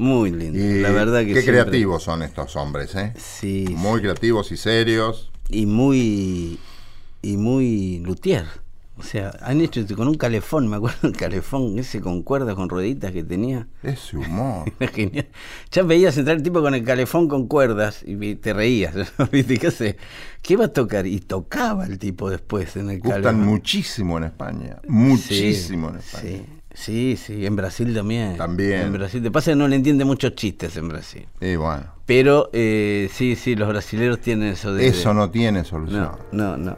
Muy 0.05 0.31
lindo. 0.31 0.59
Y 0.59 0.81
La 0.81 0.91
verdad 0.91 1.21
que 1.21 1.29
qué 1.35 1.43
siempre- 1.43 1.63
creativos 1.63 2.03
son 2.03 2.23
estos 2.23 2.55
hombres, 2.57 2.95
¿eh? 2.95 3.13
Sí. 3.17 3.67
Muy 3.77 4.01
creativos 4.03 4.53
y 4.53 4.57
serios. 4.57 5.31
Y 5.49 5.67
muy. 5.67 6.59
Y 7.23 7.37
muy 7.37 8.01
luthier. 8.05 8.45
O 8.97 9.03
sea, 9.03 9.37
han 9.43 9.61
hecho 9.61 9.85
con 9.97 10.07
un 10.07 10.15
calefón, 10.15 10.69
me 10.69 10.77
acuerdo 10.77 10.99
el 11.09 11.17
calefón 11.17 11.79
ese 11.81 12.01
con 12.01 12.23
cuerdas, 12.23 12.55
con 12.55 12.69
rueditas 12.69 13.11
que 13.13 13.25
tenía. 13.25 13.67
Ese 13.83 14.17
humor. 14.17 14.71
Era 14.79 14.93
genial. 14.95 15.27
Ya 15.73 15.83
veías 15.83 16.17
entrar 16.17 16.37
el 16.37 16.43
tipo 16.45 16.61
con 16.63 16.75
el 16.75 16.85
calefón 16.85 17.27
con 17.27 17.49
cuerdas 17.49 18.03
y 18.07 18.35
te 18.37 18.53
reías. 18.53 18.95
¿Viste? 19.33 19.59
¿Qué 19.59 19.67
hace? 19.67 19.97
¿Qué 20.43 20.57
va 20.57 20.67
a 20.67 20.69
tocar? 20.73 21.07
Y 21.09 21.19
tocaba 21.21 21.87
el 21.87 21.99
tipo 21.99 22.31
después 22.31 22.77
en 22.77 22.91
el 22.91 23.01
Gustan 23.01 23.23
calefón. 23.23 23.47
muchísimo 23.47 24.19
en 24.19 24.25
España. 24.25 24.77
Muchísimo 24.87 25.89
en 25.89 25.97
España. 25.97 26.23
Sí, 26.23 26.47
sí, 26.75 27.17
sí, 27.17 27.47
en 27.47 27.57
Brasil 27.57 27.95
también. 27.95 28.37
También. 28.37 28.83
En 28.83 28.93
Brasil. 28.93 29.23
Te 29.23 29.31
pasa 29.31 29.53
que 29.53 29.57
no 29.57 29.67
le 29.69 29.77
entiende 29.77 30.05
muchos 30.05 30.35
chistes 30.35 30.77
en 30.77 30.89
Brasil. 30.89 31.27
Y 31.41 31.57
bueno, 31.57 31.85
Pero 32.05 32.51
eh, 32.53 33.09
sí, 33.13 33.37
sí, 33.37 33.57
los 33.57 33.69
brasileños 33.69 34.21
tienen 34.21 34.49
eso 34.49 34.75
de. 34.75 34.87
eso 34.89 35.09
de- 35.11 35.15
no 35.15 35.31
tiene 35.31 35.65
solución. 35.65 36.11
No, 36.33 36.57
no, 36.57 36.57
no. 36.59 36.77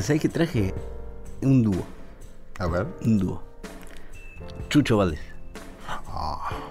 ¿Sabes 0.00 0.20
que 0.22 0.28
traje 0.28 0.74
un 1.42 1.62
dúo? 1.62 1.84
A 2.58 2.66
ver. 2.66 2.86
Un 3.02 3.18
dúo. 3.18 3.42
Chucho 4.68 4.96
Valdés. 4.98 5.20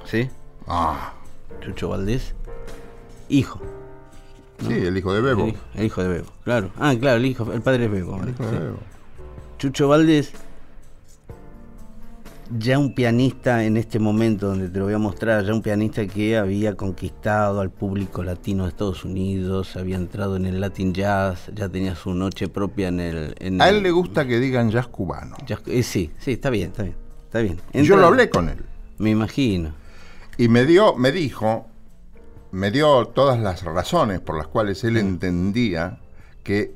¿Sí? 0.06 0.30
Ah, 0.68 1.14
Chucho 1.62 1.90
Valdés. 1.90 2.34
Hijo. 3.30 3.60
sí, 4.60 4.74
el 4.74 4.98
hijo 4.98 5.14
de 5.14 5.22
Bebo. 5.22 5.44
El 5.44 5.50
hijo, 5.50 5.60
el 5.76 5.86
hijo 5.86 6.04
de 6.04 6.10
Bebo, 6.10 6.28
claro. 6.44 6.70
Ah, 6.80 6.94
claro, 7.00 7.18
el 7.18 7.26
hijo, 7.26 7.52
el 7.54 7.62
padre 7.62 7.86
es 7.86 7.92
Bebo. 7.92 8.22
El 8.24 8.30
hijo 8.30 8.44
de 8.46 8.50
sí. 8.52 8.56
Bebo. 8.58 8.78
Chucho 9.60 9.88
Valdés, 9.88 10.32
ya 12.60 12.80
un 12.80 12.94
pianista 12.96 13.66
en 13.66 13.76
este 13.76 14.00
momento 14.00 14.48
donde 14.48 14.70
te 14.70 14.80
lo 14.80 14.86
voy 14.86 14.94
a 14.94 14.98
mostrar, 15.00 15.44
ya 15.44 15.54
un 15.54 15.62
pianista 15.62 16.06
que 16.08 16.38
había 16.38 16.76
conquistado 16.76 17.60
al 17.60 17.70
público 17.72 18.24
latino 18.24 18.64
de 18.64 18.70
Estados 18.70 19.04
Unidos, 19.04 19.76
había 19.76 19.96
entrado 19.98 20.38
en 20.38 20.46
el 20.46 20.62
Latin 20.62 20.94
Jazz, 20.94 21.52
ya 21.54 21.68
tenía 21.68 21.96
su 21.96 22.14
noche 22.14 22.48
propia 22.48 22.88
en 22.88 23.00
el... 23.02 23.36
En 23.40 23.62
A 23.62 23.68
el- 23.70 23.78
él 23.78 23.84
le 23.84 23.92
gusta 23.92 24.26
que 24.26 24.40
digan 24.40 24.70
jazz 24.72 24.88
cubano. 24.88 25.36
jazz- 25.46 25.62
eh, 25.68 25.84
sí, 25.84 26.12
sí, 26.20 26.34
está 26.34 26.50
bien, 26.50 26.70
está 26.70 26.84
bien, 26.84 26.96
está 27.26 27.40
bien. 27.40 27.60
Yo 27.74 27.98
lo 27.98 28.08
hablé 28.08 28.30
con 28.30 28.48
él. 28.48 28.64
Me 29.00 29.10
imagino. 29.10 29.74
Y 30.38 30.50
me 30.50 30.66
dio, 30.66 30.96
me 30.96 31.12
dijo, 31.12 31.68
me 32.52 32.72
dio 32.72 33.06
todas 33.08 33.40
las 33.40 33.64
razones 33.64 34.20
por 34.20 34.38
las 34.38 34.48
cuales 34.48 34.84
él 34.84 34.98
entendía 34.98 36.00
que 36.44 36.76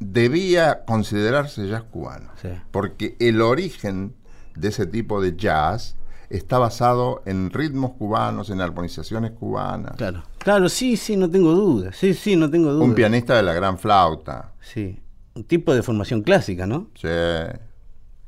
debía 0.00 0.84
considerarse 0.84 1.66
jazz 1.66 1.82
cubano. 1.84 2.30
Sí. 2.40 2.50
Porque 2.70 3.16
el 3.20 3.40
origen 3.40 4.14
de 4.54 4.68
ese 4.68 4.86
tipo 4.86 5.20
de 5.20 5.36
jazz 5.36 5.96
está 6.30 6.58
basado 6.58 7.22
en 7.24 7.50
ritmos 7.50 7.92
cubanos, 7.92 8.50
en 8.50 8.60
armonizaciones 8.60 9.32
cubanas. 9.32 9.96
Claro, 9.96 10.24
claro, 10.38 10.68
sí, 10.68 10.96
sí, 10.96 11.16
no 11.16 11.30
tengo 11.30 11.52
duda. 11.52 11.92
Sí, 11.92 12.14
sí, 12.14 12.36
no 12.36 12.50
tengo 12.50 12.72
duda. 12.72 12.84
Un 12.84 12.94
pianista 12.94 13.36
de 13.36 13.42
la 13.42 13.54
gran 13.54 13.78
flauta. 13.78 14.52
Sí, 14.60 15.00
un 15.34 15.44
tipo 15.44 15.74
de 15.74 15.82
formación 15.82 16.22
clásica, 16.22 16.66
¿no? 16.66 16.88
Sí. 16.94 17.08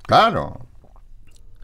Claro. 0.03 0.67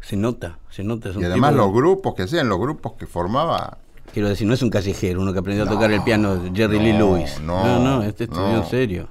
Se 0.06 0.16
nota, 0.16 0.58
se 0.70 0.84
nota. 0.84 1.08
es 1.08 1.16
un 1.16 1.22
Y 1.22 1.24
además 1.24 1.50
tipo 1.50 1.64
los 1.64 1.74
grupos 1.74 2.14
que 2.14 2.28
sean, 2.28 2.48
los 2.48 2.60
grupos 2.60 2.92
que 2.92 3.06
formaba 3.06 3.78
Quiero 4.12 4.28
decir, 4.28 4.46
no 4.46 4.54
es 4.54 4.62
un 4.62 4.70
callejero, 4.70 5.20
uno 5.20 5.32
que 5.32 5.40
aprendió 5.40 5.64
a 5.64 5.68
tocar 5.68 5.90
el 5.90 6.00
piano 6.02 6.40
Jerry 6.54 6.78
Lee 6.78 6.92
Lewis. 6.92 7.40
no, 7.40 7.64
no, 7.64 7.78
no, 7.80 8.02
este 8.04 8.24
estudió 8.24 8.58
en 8.58 8.64
serio. 8.66 9.08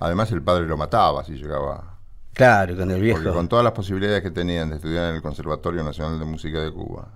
Además 0.00 0.32
el 0.32 0.42
padre 0.42 0.66
lo 0.66 0.76
mataba 0.78 1.22
si 1.22 1.32
llegaba. 1.34 1.98
Claro, 2.32 2.76
con 2.76 2.90
el 2.90 3.00
viejo. 3.00 3.18
Porque 3.20 3.36
con 3.36 3.48
todas 3.48 3.62
las 3.62 3.72
posibilidades 3.74 4.22
que 4.22 4.30
tenían 4.30 4.70
de 4.70 4.76
estudiar 4.76 5.10
en 5.10 5.16
el 5.16 5.22
Conservatorio 5.22 5.82
Nacional 5.84 6.18
de 6.18 6.24
Música 6.24 6.60
de 6.60 6.72
Cuba, 6.72 7.08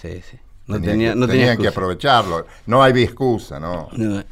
Sí, 0.00 0.20
sí. 0.22 0.38
No 0.66 0.76
tenía 0.76 0.90
tenía, 0.90 1.12
que, 1.12 1.18
no 1.18 1.26
tenía 1.26 1.42
tenían 1.46 1.58
que 1.58 1.68
aprovecharlo. 1.68 2.46
No 2.66 2.82
hay 2.82 3.02
excusa, 3.02 3.58
¿no? 3.58 3.88
No. 3.92 4.22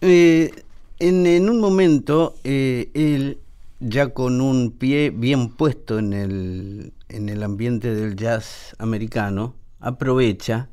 Eh, 0.00 0.50
en, 0.98 1.26
en 1.26 1.48
un 1.48 1.60
momento, 1.60 2.34
eh, 2.44 2.90
él, 2.94 3.38
ya 3.84 4.10
con 4.10 4.40
un 4.40 4.70
pie 4.70 5.10
bien 5.10 5.48
puesto 5.50 5.98
en 5.98 6.12
el, 6.12 6.92
en 7.08 7.28
el 7.28 7.42
ambiente 7.42 7.94
del 7.94 8.14
jazz 8.16 8.74
americano, 8.78 9.54
aprovecha 9.80 10.68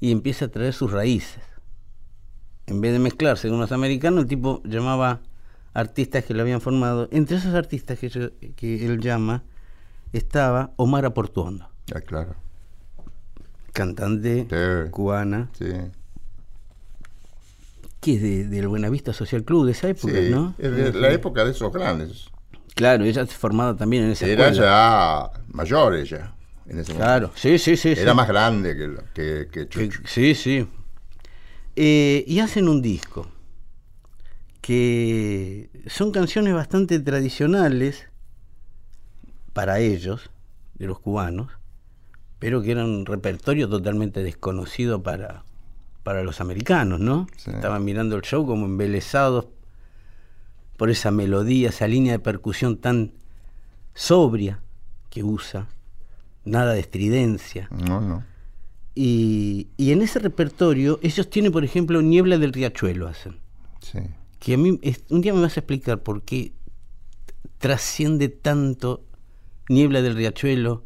y 0.00 0.12
empieza 0.12 0.44
a 0.44 0.48
traer 0.48 0.72
sus 0.72 0.92
raíces. 0.92 1.42
En 2.66 2.80
vez 2.80 2.92
de 2.92 2.98
mezclarse 2.98 3.48
con 3.48 3.58
los 3.60 3.72
americanos, 3.72 4.22
el 4.22 4.28
tipo 4.28 4.62
llamaba 4.64 5.20
artistas 5.74 6.24
que 6.24 6.34
lo 6.34 6.42
habían 6.42 6.60
formado. 6.60 7.08
Entre 7.10 7.36
esos 7.36 7.54
artistas 7.54 7.98
que, 7.98 8.08
yo- 8.08 8.30
que 8.56 8.86
él 8.86 9.00
llama 9.00 9.42
estaba 10.12 10.72
Omar 10.76 11.04
Aportuondo, 11.04 11.68
Ya, 11.86 12.00
claro. 12.00 12.34
cantante 13.72 14.46
Sí. 14.48 14.90
cubana, 14.90 15.50
Sí. 15.58 15.66
que 18.00 18.14
es 18.14 18.22
de, 18.22 18.44
del 18.48 18.68
Buenavista 18.68 19.12
Social 19.12 19.44
Club 19.44 19.66
de 19.66 19.72
esa 19.72 19.88
época, 19.88 20.14
Sí, 20.14 20.28
¿no? 20.30 20.54
es 20.58 20.70
de 20.72 20.92
la 20.92 21.10
época 21.10 21.44
de 21.44 21.50
esos 21.50 21.72
grandes. 21.72 22.28
Claro, 22.76 23.04
ella 23.04 23.26
se 23.26 23.34
formada 23.34 23.74
también 23.76 24.04
en 24.04 24.10
esa 24.12 24.26
Era 24.26 24.48
escuela. 24.50 25.30
ya 25.32 25.40
mayor 25.48 25.94
ella. 25.96 26.32
En 26.68 26.78
ese 26.78 26.94
Claro, 26.94 27.32
sí, 27.34 27.58
sí, 27.58 27.76
sí. 27.76 27.88
Era 27.96 28.12
sí. 28.12 28.16
más 28.16 28.28
grande 28.28 28.76
que, 28.76 28.94
que, 29.14 29.48
que 29.50 29.66
Que- 29.66 29.88
Chucho. 29.88 30.00
sí, 30.06 30.34
sí. 30.34 30.68
Eh, 31.74 32.22
y 32.26 32.38
hacen 32.40 32.68
un 32.68 32.80
disco 32.82 33.28
que 34.60 35.70
son 35.86 36.10
canciones 36.12 36.54
bastante 36.54 36.98
tradicionales 37.00 38.06
para 39.52 39.78
ellos, 39.80 40.30
de 40.74 40.86
los 40.86 40.98
cubanos, 40.98 41.50
pero 42.38 42.60
que 42.62 42.72
eran 42.72 42.86
un 42.86 43.06
repertorio 43.06 43.68
totalmente 43.68 44.22
desconocido 44.22 45.02
para, 45.02 45.44
para 46.02 46.22
los 46.22 46.40
americanos, 46.42 47.00
¿no? 47.00 47.26
Sí. 47.36 47.50
Estaban 47.50 47.84
mirando 47.84 48.16
el 48.16 48.22
show 48.22 48.44
como 48.44 48.66
embelesados 48.66 49.46
por 50.76 50.90
esa 50.90 51.10
melodía, 51.10 51.70
esa 51.70 51.86
línea 51.88 52.12
de 52.12 52.18
percusión 52.18 52.76
tan 52.78 53.12
sobria 53.94 54.60
que 55.10 55.22
usa, 55.24 55.68
nada 56.44 56.72
de 56.74 56.80
estridencia. 56.80 57.68
No, 57.70 58.00
no. 58.00 58.24
Y, 58.94 59.68
y 59.76 59.92
en 59.92 60.02
ese 60.02 60.18
repertorio, 60.18 60.98
ellos 61.02 61.28
tienen, 61.28 61.52
por 61.52 61.64
ejemplo, 61.64 62.00
Niebla 62.02 62.38
del 62.38 62.52
Riachuelo, 62.52 63.08
hacen. 63.08 63.36
Sí. 63.80 63.98
Que 64.38 64.54
a 64.54 64.58
mí, 64.58 64.78
es- 64.82 65.04
un 65.10 65.20
día 65.20 65.34
me 65.34 65.40
vas 65.40 65.56
a 65.56 65.60
explicar 65.60 66.02
por 66.02 66.22
qué 66.22 66.52
trasciende 67.58 68.28
tanto 68.28 69.04
Niebla 69.68 70.02
del 70.02 70.14
Riachuelo, 70.16 70.84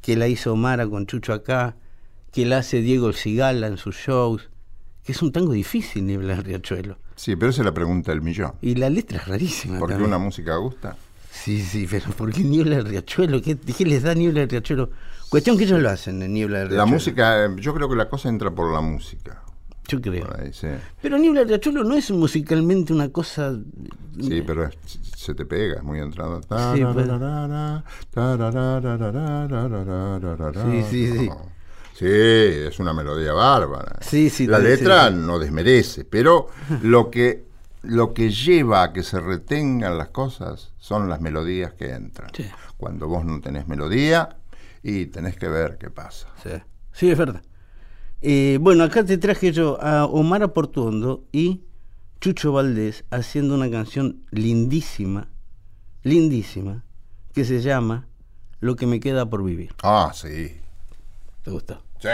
que 0.00 0.16
la 0.16 0.28
hizo 0.28 0.52
Omara 0.52 0.86
con 0.86 1.06
Chucho 1.06 1.32
acá, 1.32 1.76
que 2.32 2.46
la 2.46 2.58
hace 2.58 2.80
Diego 2.80 3.08
El 3.08 3.14
Cigala 3.14 3.66
en 3.66 3.76
sus 3.76 3.96
shows, 3.96 4.50
que 5.02 5.12
es 5.12 5.22
un 5.22 5.32
tango 5.32 5.52
difícil, 5.52 6.06
Niebla 6.06 6.36
del 6.36 6.44
Riachuelo. 6.44 6.98
Sí, 7.16 7.36
pero 7.36 7.50
esa 7.50 7.62
es 7.62 7.66
la 7.66 7.74
pregunta 7.74 8.10
del 8.12 8.22
millón. 8.22 8.52
Y 8.60 8.74
la 8.74 8.90
letra 8.90 9.18
es 9.18 9.28
rarísima. 9.28 9.78
¿Por 9.78 9.96
qué 9.96 10.02
una 10.02 10.18
música 10.18 10.56
gusta? 10.56 10.96
Sí, 11.30 11.60
sí, 11.62 11.86
pero 11.90 12.10
¿por 12.12 12.32
qué 12.32 12.42
Niebla 12.44 12.76
del 12.76 12.86
Riachuelo? 12.86 13.42
¿Qué, 13.42 13.56
qué 13.56 13.84
les 13.84 14.02
da 14.02 14.14
Niebla 14.14 14.40
del 14.40 14.50
Riachuelo? 14.50 14.90
Cuestión 15.28 15.56
que 15.58 15.64
ellos 15.64 15.80
lo 15.80 15.90
hacen 15.90 16.22
en 16.22 16.32
Niebla 16.32 16.58
del 16.60 16.68
La 16.68 16.70
Riachuelo. 16.84 16.92
música, 16.94 17.44
eh, 17.44 17.48
yo 17.58 17.74
creo 17.74 17.88
que 17.88 17.96
la 17.96 18.08
cosa 18.08 18.28
entra 18.28 18.50
por 18.52 18.72
la 18.72 18.80
música. 18.80 19.42
Yo 19.88 20.00
creo. 20.00 20.26
Por 20.26 20.40
ahí, 20.40 20.52
sí. 20.52 20.68
Pero 21.02 21.18
Niebla 21.18 21.40
del 21.40 21.48
Riachuelo 21.50 21.84
no 21.84 21.94
es 21.94 22.10
musicalmente 22.10 22.92
una 22.92 23.08
cosa. 23.10 23.54
Sí, 24.20 24.42
pero 24.46 24.64
es- 24.66 24.78
se 25.16 25.34
te 25.34 25.44
pega, 25.44 25.76
es 25.78 25.82
muy 25.82 25.98
entrado. 26.00 26.40
Sí, 26.40 26.82
pues. 26.92 27.06
Sí, 30.90 31.10
sí, 31.12 31.28
sí. 31.94 32.06
Es 32.06 32.78
una 32.78 32.92
melodía 32.92 33.32
bárbara. 33.32 33.98
Sí, 34.00 34.30
sí, 34.30 34.46
La 34.46 34.58
letra 34.58 35.08
sí. 35.08 35.14
no 35.16 35.38
desmerece, 35.38 36.04
pero 36.04 36.48
lo 36.82 37.10
que, 37.10 37.44
lo 37.82 38.12
que 38.12 38.30
lleva 38.30 38.82
a 38.82 38.92
que 38.92 39.02
se 39.02 39.20
retengan 39.20 39.96
las 39.96 40.08
cosas 40.08 40.72
son 40.78 41.08
las 41.08 41.20
melodías 41.20 41.72
que 41.74 41.92
entran. 41.92 42.30
Sí. 42.34 42.44
Cuando 42.76 43.08
vos 43.08 43.24
no 43.24 43.40
tenés 43.40 43.66
melodía 43.68 44.36
y 44.82 45.06
tenés 45.06 45.36
que 45.36 45.48
ver 45.48 45.78
qué 45.78 45.90
pasa. 45.90 46.28
Sí, 46.42 46.50
sí 46.92 47.10
es 47.10 47.16
verdad. 47.18 47.42
Eh, 48.20 48.58
bueno, 48.60 48.84
acá 48.84 49.04
te 49.04 49.18
traje 49.18 49.52
yo 49.52 49.78
a 49.82 50.06
Omar 50.06 50.42
Aportuondo 50.42 51.24
y 51.30 51.62
Chucho 52.20 52.52
Valdés 52.52 53.04
haciendo 53.10 53.54
una 53.54 53.70
canción 53.70 54.22
lindísima, 54.30 55.28
lindísima, 56.02 56.84
que 57.34 57.44
se 57.44 57.60
llama 57.60 58.06
Lo 58.60 58.76
que 58.76 58.86
me 58.86 58.98
queda 58.98 59.28
por 59.28 59.44
vivir. 59.44 59.74
Ah, 59.82 60.10
sí. 60.14 60.56
¿Te 61.44 61.50
gustó? 61.50 61.82
Sí. 62.00 62.08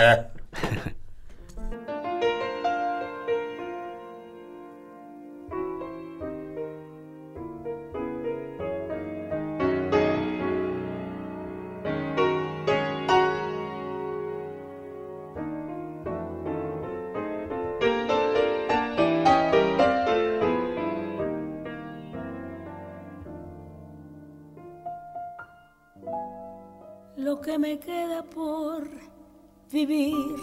Vivir 29.87 30.37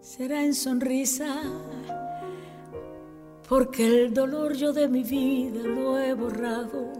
será 0.00 0.44
en 0.44 0.54
sonrisa, 0.54 1.34
porque 3.48 3.86
el 3.86 4.14
dolor 4.14 4.54
yo 4.54 4.72
de 4.72 4.88
mi 4.88 5.02
vida 5.02 5.62
lo 5.62 5.98
he 5.98 6.14
borrado. 6.14 6.92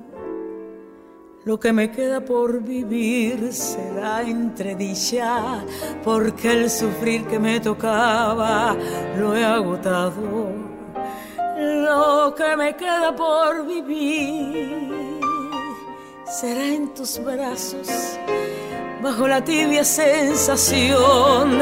Lo 1.44 1.60
que 1.60 1.72
me 1.72 1.90
queda 1.92 2.24
por 2.24 2.62
vivir 2.62 3.52
será 3.52 4.22
entre 4.22 4.74
dicha, 4.74 5.62
porque 6.02 6.50
el 6.52 6.70
sufrir 6.70 7.26
que 7.26 7.38
me 7.38 7.60
tocaba 7.60 8.76
lo 9.18 9.36
he 9.36 9.44
agotado. 9.44 10.50
Lo 11.56 12.34
que 12.34 12.56
me 12.56 12.74
queda 12.74 13.14
por 13.14 13.66
vivir 13.66 15.20
será 16.26 16.66
en 16.66 16.92
tus 16.94 17.22
brazos, 17.22 18.18
bajo 19.04 19.28
la 19.28 19.44
tibia 19.44 19.84
sensación 19.84 21.58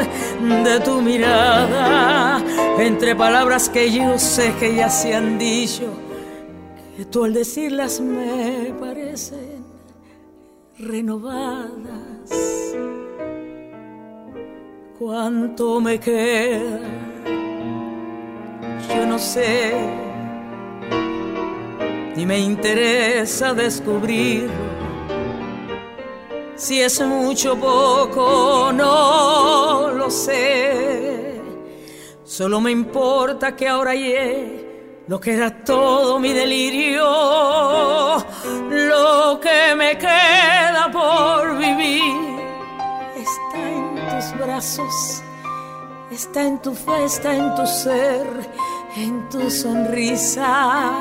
de 0.63 0.79
tu 0.79 1.01
mirada, 1.01 2.41
entre 2.79 3.17
palabras 3.17 3.67
que 3.67 3.91
yo 3.91 4.17
sé 4.17 4.53
que 4.61 4.73
ya 4.73 4.89
se 4.89 5.13
han 5.13 5.37
dicho, 5.37 5.89
que 6.95 7.03
tú 7.03 7.25
al 7.25 7.33
decirlas 7.33 7.99
me 7.99 8.73
parecen 8.79 9.65
renovadas. 10.79 12.31
¿Cuánto 14.97 15.81
me 15.81 15.99
queda? 15.99 16.79
Yo 18.95 19.05
no 19.05 19.19
sé 19.19 19.73
ni 22.15 22.25
me 22.25 22.39
interesa 22.39 23.53
descubrirlo. 23.53 24.62
Si 26.63 26.79
es 26.79 27.01
mucho 27.01 27.55
o 27.55 27.57
poco, 27.57 28.71
no 28.73 29.89
lo 29.89 30.09
sé. 30.09 31.41
Solo 32.23 32.61
me 32.61 32.71
importa 32.71 33.53
que 33.53 33.67
ahora 33.67 33.93
llegue 33.93 35.03
lo 35.09 35.19
que 35.19 35.33
era 35.33 35.61
todo 35.65 36.21
mi 36.21 36.31
delirio, 36.31 37.03
lo 38.69 39.41
que 39.41 39.75
me 39.75 39.97
queda 39.97 40.89
por 40.89 41.57
vivir 41.57 42.39
está 43.17 43.69
en 43.69 43.95
tus 43.95 44.39
brazos, 44.39 45.21
está 46.13 46.43
en 46.45 46.61
tu 46.61 46.73
fe, 46.73 47.03
está 47.03 47.35
en 47.35 47.55
tu 47.55 47.67
ser, 47.67 48.25
en 48.95 49.27
tu 49.27 49.51
sonrisa. 49.51 50.93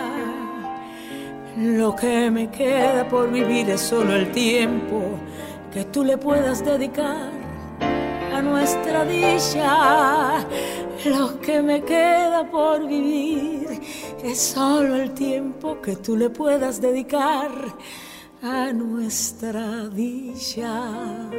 Lo 1.57 1.94
que 1.94 2.33
me 2.33 2.51
queda 2.51 3.09
por 3.09 3.31
vivir 3.31 3.70
es 3.70 3.81
solo 3.81 4.16
el 4.16 4.33
tiempo 4.33 5.20
que 5.73 5.85
tú 5.85 6.05
le 6.05 6.19
puedas 6.19 6.65
dedicar 6.65 7.31
a 8.35 8.43
nuestra 8.43 9.05
dicha. 9.05 10.47
Lo 11.05 11.41
que 11.41 11.63
me 11.63 11.83
queda 11.83 12.49
por 12.51 12.87
vivir 12.87 13.81
es 14.23 14.39
solo 14.39 14.97
el 14.97 15.13
tiempo 15.13 15.81
que 15.81 15.97
tú 15.97 16.17
le 16.17 16.31
puedas 16.31 16.81
dedicar 16.81 17.51
a 18.43 18.73
nuestra 18.73 19.89
dicha. 19.89 21.31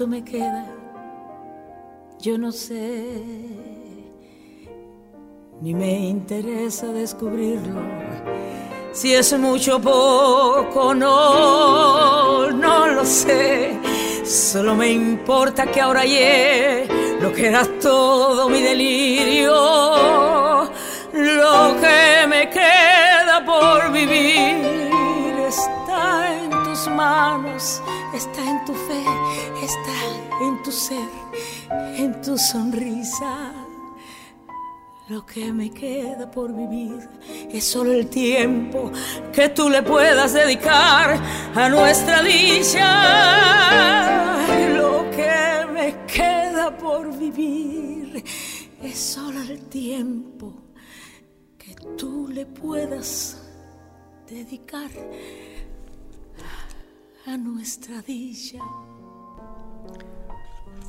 ¿Cuánto 0.00 0.16
me 0.16 0.24
queda? 0.24 0.64
Yo 2.20 2.38
no 2.38 2.52
sé, 2.52 3.20
ni 5.60 5.74
me 5.74 5.92
interesa 6.08 6.86
descubrirlo. 6.86 7.82
Si 8.92 9.12
es 9.12 9.38
mucho 9.38 9.76
o 9.76 9.80
poco, 9.82 10.94
no, 10.94 12.50
no 12.50 12.86
lo 12.86 13.04
sé. 13.04 13.78
Solo 14.24 14.74
me 14.74 14.90
importa 14.90 15.66
que 15.66 15.82
ahora 15.82 16.06
llegue 16.06 16.88
lo 17.20 17.30
que 17.34 17.48
era 17.48 17.66
todo 17.78 18.48
mi 18.48 18.62
delirio, 18.62 19.52
lo 21.12 21.76
que 21.78 22.26
me 22.26 22.48
queda 22.48 23.44
por 23.44 23.92
vivir 23.92 24.79
está 29.70 30.00
en 30.42 30.62
tu 30.62 30.72
ser, 30.72 31.08
en 31.96 32.20
tu 32.20 32.36
sonrisa. 32.36 33.52
Lo 35.08 35.24
que 35.24 35.52
me 35.52 35.70
queda 35.70 36.30
por 36.30 36.52
vivir 36.52 37.08
es 37.50 37.64
solo 37.64 37.92
el 37.92 38.08
tiempo 38.08 38.90
que 39.32 39.48
tú 39.50 39.68
le 39.68 39.82
puedas 39.82 40.32
dedicar 40.32 41.20
a 41.54 41.68
nuestra 41.68 42.22
dicha. 42.22 42.88
Lo 44.76 45.08
que 45.10 45.66
me 45.72 45.94
queda 46.06 46.76
por 46.76 47.16
vivir 47.16 48.24
es 48.82 48.98
solo 48.98 49.40
el 49.40 49.60
tiempo 49.68 50.52
que 51.58 51.74
tú 51.96 52.28
le 52.28 52.46
puedas 52.46 53.36
dedicar 54.28 54.90
a 57.26 57.36
nuestra 57.36 58.00
dicha. 58.02 58.58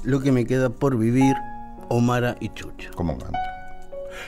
Lo 0.04 0.20
que 0.20 0.32
me 0.32 0.46
queda 0.46 0.70
por 0.70 0.98
vivir, 0.98 1.36
Omara 1.90 2.36
y 2.40 2.50
Chucho. 2.50 2.92
¿Cómo 2.96 3.18
canta? 3.18 3.40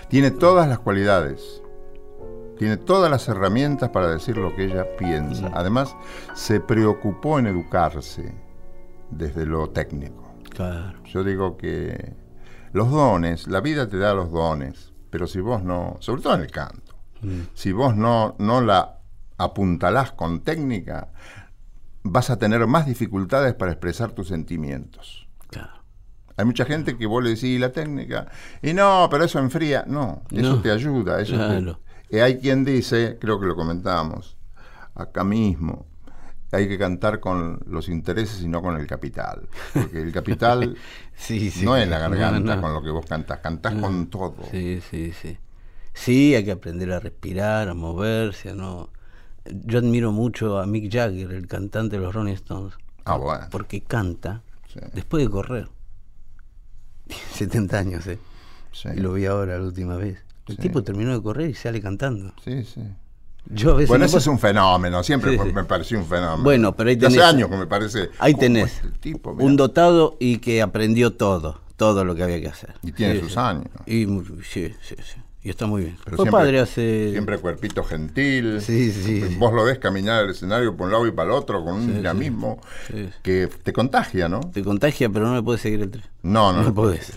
Tiene 0.08 0.32
todas 0.32 0.68
las 0.68 0.80
cualidades, 0.80 1.62
tiene 2.58 2.78
todas 2.78 3.10
las 3.10 3.28
herramientas 3.28 3.90
para 3.90 4.08
decir 4.10 4.38
lo 4.38 4.56
que 4.56 4.66
ella 4.66 4.86
piensa. 4.98 5.52
Además, 5.54 5.96
se 6.36 6.60
preocupó 6.60 7.40
en 7.40 7.48
educarse 7.48 8.34
desde 9.10 9.46
lo 9.46 9.70
técnico. 9.70 10.34
Claro. 10.50 11.02
Yo 11.06 11.24
digo 11.24 11.58
que 11.58 12.16
los 12.72 12.92
dones, 12.92 13.48
la 13.48 13.62
vida 13.62 13.90
te 13.90 13.98
da 13.98 14.14
los 14.14 14.32
dones, 14.32 14.94
pero 15.10 15.28
si 15.28 15.40
vos 15.40 15.64
no, 15.64 15.98
sobre 16.00 16.22
todo 16.22 16.36
en 16.36 16.42
el 16.42 16.52
canto, 16.52 16.96
si 17.54 17.72
vos 17.72 17.96
no, 17.96 18.36
no 18.38 18.62
la 18.62 19.00
apuntalás 19.38 20.12
con 20.12 20.42
técnica, 20.42 21.10
vas 22.04 22.30
a 22.30 22.38
tener 22.38 22.66
más 22.68 22.86
dificultades 22.86 23.54
para 23.54 23.72
expresar 23.72 24.12
tus 24.12 24.28
sentimientos. 24.28 25.23
Claro. 25.54 25.84
Hay 26.36 26.46
mucha 26.46 26.66
gente 26.66 26.98
que 26.98 27.06
vos 27.06 27.24
le 27.24 27.32
decís 27.32 27.60
la 27.60 27.72
técnica, 27.72 28.28
y 28.62 28.74
no, 28.74 29.08
pero 29.12 29.24
eso 29.26 29.38
enfría. 29.40 29.86
No, 29.88 30.24
eso 30.32 30.56
No. 30.56 30.62
te 30.62 30.72
ayuda. 30.72 31.22
Eso 31.22 31.36
te-. 31.38 31.76
Y 32.16 32.20
hay 32.20 32.40
quien 32.40 32.66
dice, 32.66 33.18
creo 33.20 33.40
que 33.40 33.46
lo 33.46 33.56
comentamos 33.56 34.38
acá 34.96 35.24
mismo, 35.24 35.86
hay 36.52 36.68
que 36.68 36.78
cantar 36.78 37.20
con 37.20 37.60
los 37.66 37.90
intereses 37.90 38.42
y 38.42 38.48
no 38.48 38.62
con 38.62 38.78
el 38.80 38.86
capital. 38.88 39.48
Porque 39.74 40.02
el 40.02 40.12
capital 40.12 40.76
Sí, 41.16 41.50
sí. 41.52 41.66
no 41.66 41.76
es 41.78 41.88
la 41.88 41.98
garganta 42.00 42.56
no. 42.56 42.62
con 42.62 42.74
lo 42.74 42.82
que 42.84 42.90
vos 42.92 43.06
cantás, 43.08 43.40
cantás 43.40 43.74
con 43.76 44.08
todo. 44.08 44.36
Sí, 44.52 44.80
sí, 44.90 45.12
sí. 45.20 45.38
Sí, 45.96 46.34
hay 46.36 46.44
que 46.44 46.52
aprender 46.52 46.92
a 46.92 47.00
respirar, 47.00 47.70
a 47.70 47.74
moverse, 47.76 48.54
no. 48.56 48.90
Yo 49.46 49.80
admiro 49.80 50.12
mucho 50.12 50.58
a 50.60 50.66
Mick 50.66 50.92
Jagger, 50.92 51.32
el 51.32 51.48
cantante 51.48 51.98
de 51.98 52.02
los 52.04 52.14
Rolling 52.16 52.34
Stones, 52.34 52.74
Ah, 53.06 53.18
bueno. 53.18 53.46
porque 53.52 53.82
canta 53.82 54.42
Sí. 54.74 54.80
después 54.94 55.24
de 55.24 55.30
correr. 55.30 55.70
70 57.34 57.78
años, 57.78 58.08
¿eh? 58.08 58.20
Sí. 58.72 58.90
Y 58.96 59.00
lo 59.00 59.14
vi 59.14 59.26
ahora 59.26 59.58
la 59.58 59.64
última 59.64 59.96
vez. 59.98 60.20
El 60.48 60.56
Sí. 60.56 60.62
tipo 60.64 60.84
terminó 60.84 61.14
de 61.14 61.22
correr 61.22 61.50
y 61.50 61.54
sale 61.54 61.82
cantando. 61.82 62.34
Sí, 62.44 62.64
sí. 62.64 62.82
Yo 63.46 63.72
a 63.72 63.76
veces 63.76 63.90
Bueno, 63.90 64.04
no 64.04 64.06
ese 64.06 64.14
puedo- 64.14 64.22
es 64.22 64.28
un 64.28 64.40
fenómeno, 64.40 65.04
siempre 65.04 65.38
me 65.38 65.64
pareció 65.66 66.00
un 66.00 66.06
fenómeno. 66.06 66.44
Bueno, 66.44 66.76
pero 66.76 66.90
ahí 66.90 66.98
Y 67.00 67.06
Hace 67.06 67.18
tenés- 67.18 67.24
años 67.26 67.50
que 67.50 67.58
me 67.58 67.68
parece. 67.68 68.10
Ahí 68.20 68.32
¿cómo 68.34 68.42
tenés 68.42 68.76
este 68.76 68.90
tipo, 69.00 69.32
un 69.32 69.56
dotado 69.58 70.16
y 70.20 70.38
que 70.38 70.62
aprendió 70.62 71.14
todo, 71.14 71.60
todo 71.76 72.06
lo 72.06 72.16
que 72.16 72.24
había 72.24 72.40
que 72.40 72.48
hacer. 72.48 72.74
Y 72.82 72.94
tiene 72.94 73.20
sus 73.20 73.36
años. 73.38 73.66
Y 73.86 74.06
sí, 74.44 74.74
sí, 74.82 74.96
sí. 74.98 75.22
Y 75.46 75.50
está 75.50 75.66
muy 75.66 75.82
bien. 75.84 75.98
Pero 76.06 76.16
Fue 76.16 76.26
siempre- 76.26 76.40
padre 76.42 76.60
hace. 76.62 77.12
Siempre 77.12 77.38
cuerpito 77.38 77.84
gentil. 77.84 78.62
Sí, 78.62 78.92
sí. 78.94 79.36
Vos 79.38 79.54
lo 79.54 79.66
ves 79.66 79.78
caminar 79.78 80.24
el 80.24 80.32
escenario 80.32 80.76
por 80.78 80.86
un 80.88 80.94
lado 80.94 81.06
y 81.06 81.12
para 81.12 81.30
el 81.32 81.36
otro 81.36 81.64
con 81.66 81.76
un 81.76 81.88
Sí, 81.88 81.92
dinamismo 81.94 82.62
sí. 82.88 83.10
que 83.22 83.48
te 83.48 83.74
contagia, 83.74 84.30
¿no? 84.30 84.40
Te 84.40 84.64
contagia, 84.64 85.10
pero 85.10 85.26
no 85.28 85.34
me 85.34 85.44
puedes 85.44 85.62
seguir 85.62 85.82
el 85.82 85.92
tren. 85.92 86.06
No, 86.22 86.54
no. 86.54 86.60
No 86.62 86.68
no 86.70 86.74
podés. 86.74 87.12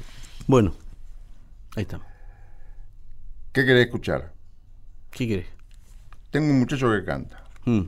Bueno, 0.48 0.74
ahí 1.76 1.82
estamos. 1.82 2.06
¿Qué 3.52 3.64
querés 3.64 3.86
escuchar? 3.86 4.32
¿Qué 5.12 5.28
querés? 5.28 5.46
Tengo 6.30 6.50
un 6.50 6.58
muchacho 6.58 6.90
que 6.90 7.04
canta. 7.04 7.44
Mm. 7.64 7.82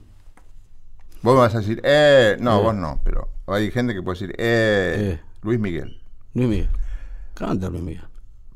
Vos 1.23 1.35
me 1.35 1.41
vas 1.41 1.55
a 1.55 1.59
decir, 1.59 1.81
eh, 1.83 2.37
no, 2.41 2.61
Eh. 2.61 2.63
vos 2.63 2.75
no, 2.77 3.01
pero 3.05 3.29
hay 3.49 3.71
gente 3.73 3.93
que 3.93 4.03
puede 4.03 4.21
decir, 4.21 4.35
eh, 4.39 5.19
Eh. 5.19 5.21
Luis 5.43 5.59
Miguel. 5.59 6.01
Luis 6.35 6.49
Miguel. 6.49 6.69
Canta 7.35 7.69
Luis 7.69 7.83
Miguel. 7.83 8.05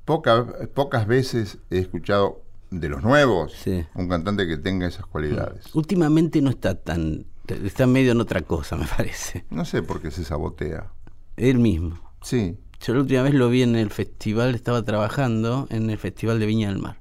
Poca- 0.05 0.47
pocas 0.75 1.07
veces 1.07 1.59
he 1.71 1.79
escuchado 1.79 2.43
de 2.71 2.89
los 2.89 3.03
nuevos 3.03 3.53
Sí. 3.53 3.85
un 3.95 4.09
cantante 4.09 4.47
que 4.47 4.57
tenga 4.57 4.87
esas 4.87 5.07
cualidades. 5.07 5.75
Últimamente 5.75 6.41
no 6.43 6.51
está 6.51 6.75
tan. 6.75 7.27
Está 7.47 7.87
medio 7.87 8.13
en 8.13 8.21
otra 8.21 8.43
cosa, 8.43 8.77
me 8.77 8.87
parece. 8.87 9.45
No 9.51 9.65
sé 9.65 9.83
por 9.83 10.01
qué 10.01 10.11
se 10.11 10.25
sabotea. 10.25 10.91
Él 11.37 11.59
mismo. 11.59 11.99
Sí, 12.23 12.57
Yo 12.81 12.95
la 12.95 13.01
última 13.01 13.23
vez 13.23 13.35
lo 13.35 13.49
vi 13.49 13.63
en 13.63 13.77
el 13.77 13.91
festival, 13.91 14.55
estaba 14.55 14.83
trabajando 14.83 15.67
en 15.71 15.89
el 15.91 15.99
Festival 15.99 16.39
de 16.41 16.47
Viña 16.47 16.69
del 16.69 16.79
Mar. 16.79 16.99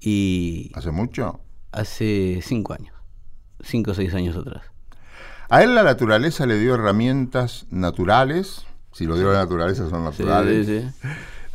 Y 0.00 0.70
hace 0.74 0.90
mucho. 0.90 1.40
hace 1.72 2.40
cinco 2.42 2.72
años. 2.74 2.94
Cinco 3.60 3.90
o 3.92 3.94
seis 3.94 4.14
años 4.14 4.36
atrás. 4.36 4.62
A 5.48 5.62
él 5.62 5.74
la 5.74 5.82
naturaleza 5.82 6.46
le 6.46 6.58
dio 6.58 6.74
herramientas 6.74 7.66
naturales, 7.70 8.66
si 8.92 9.04
lo 9.06 9.16
dio 9.16 9.32
la 9.32 9.38
naturaleza 9.40 9.88
son 9.88 10.00
Sí, 10.12 10.22
naturales, 10.22 10.66
sí, 10.66 10.80
sí. 10.80 11.08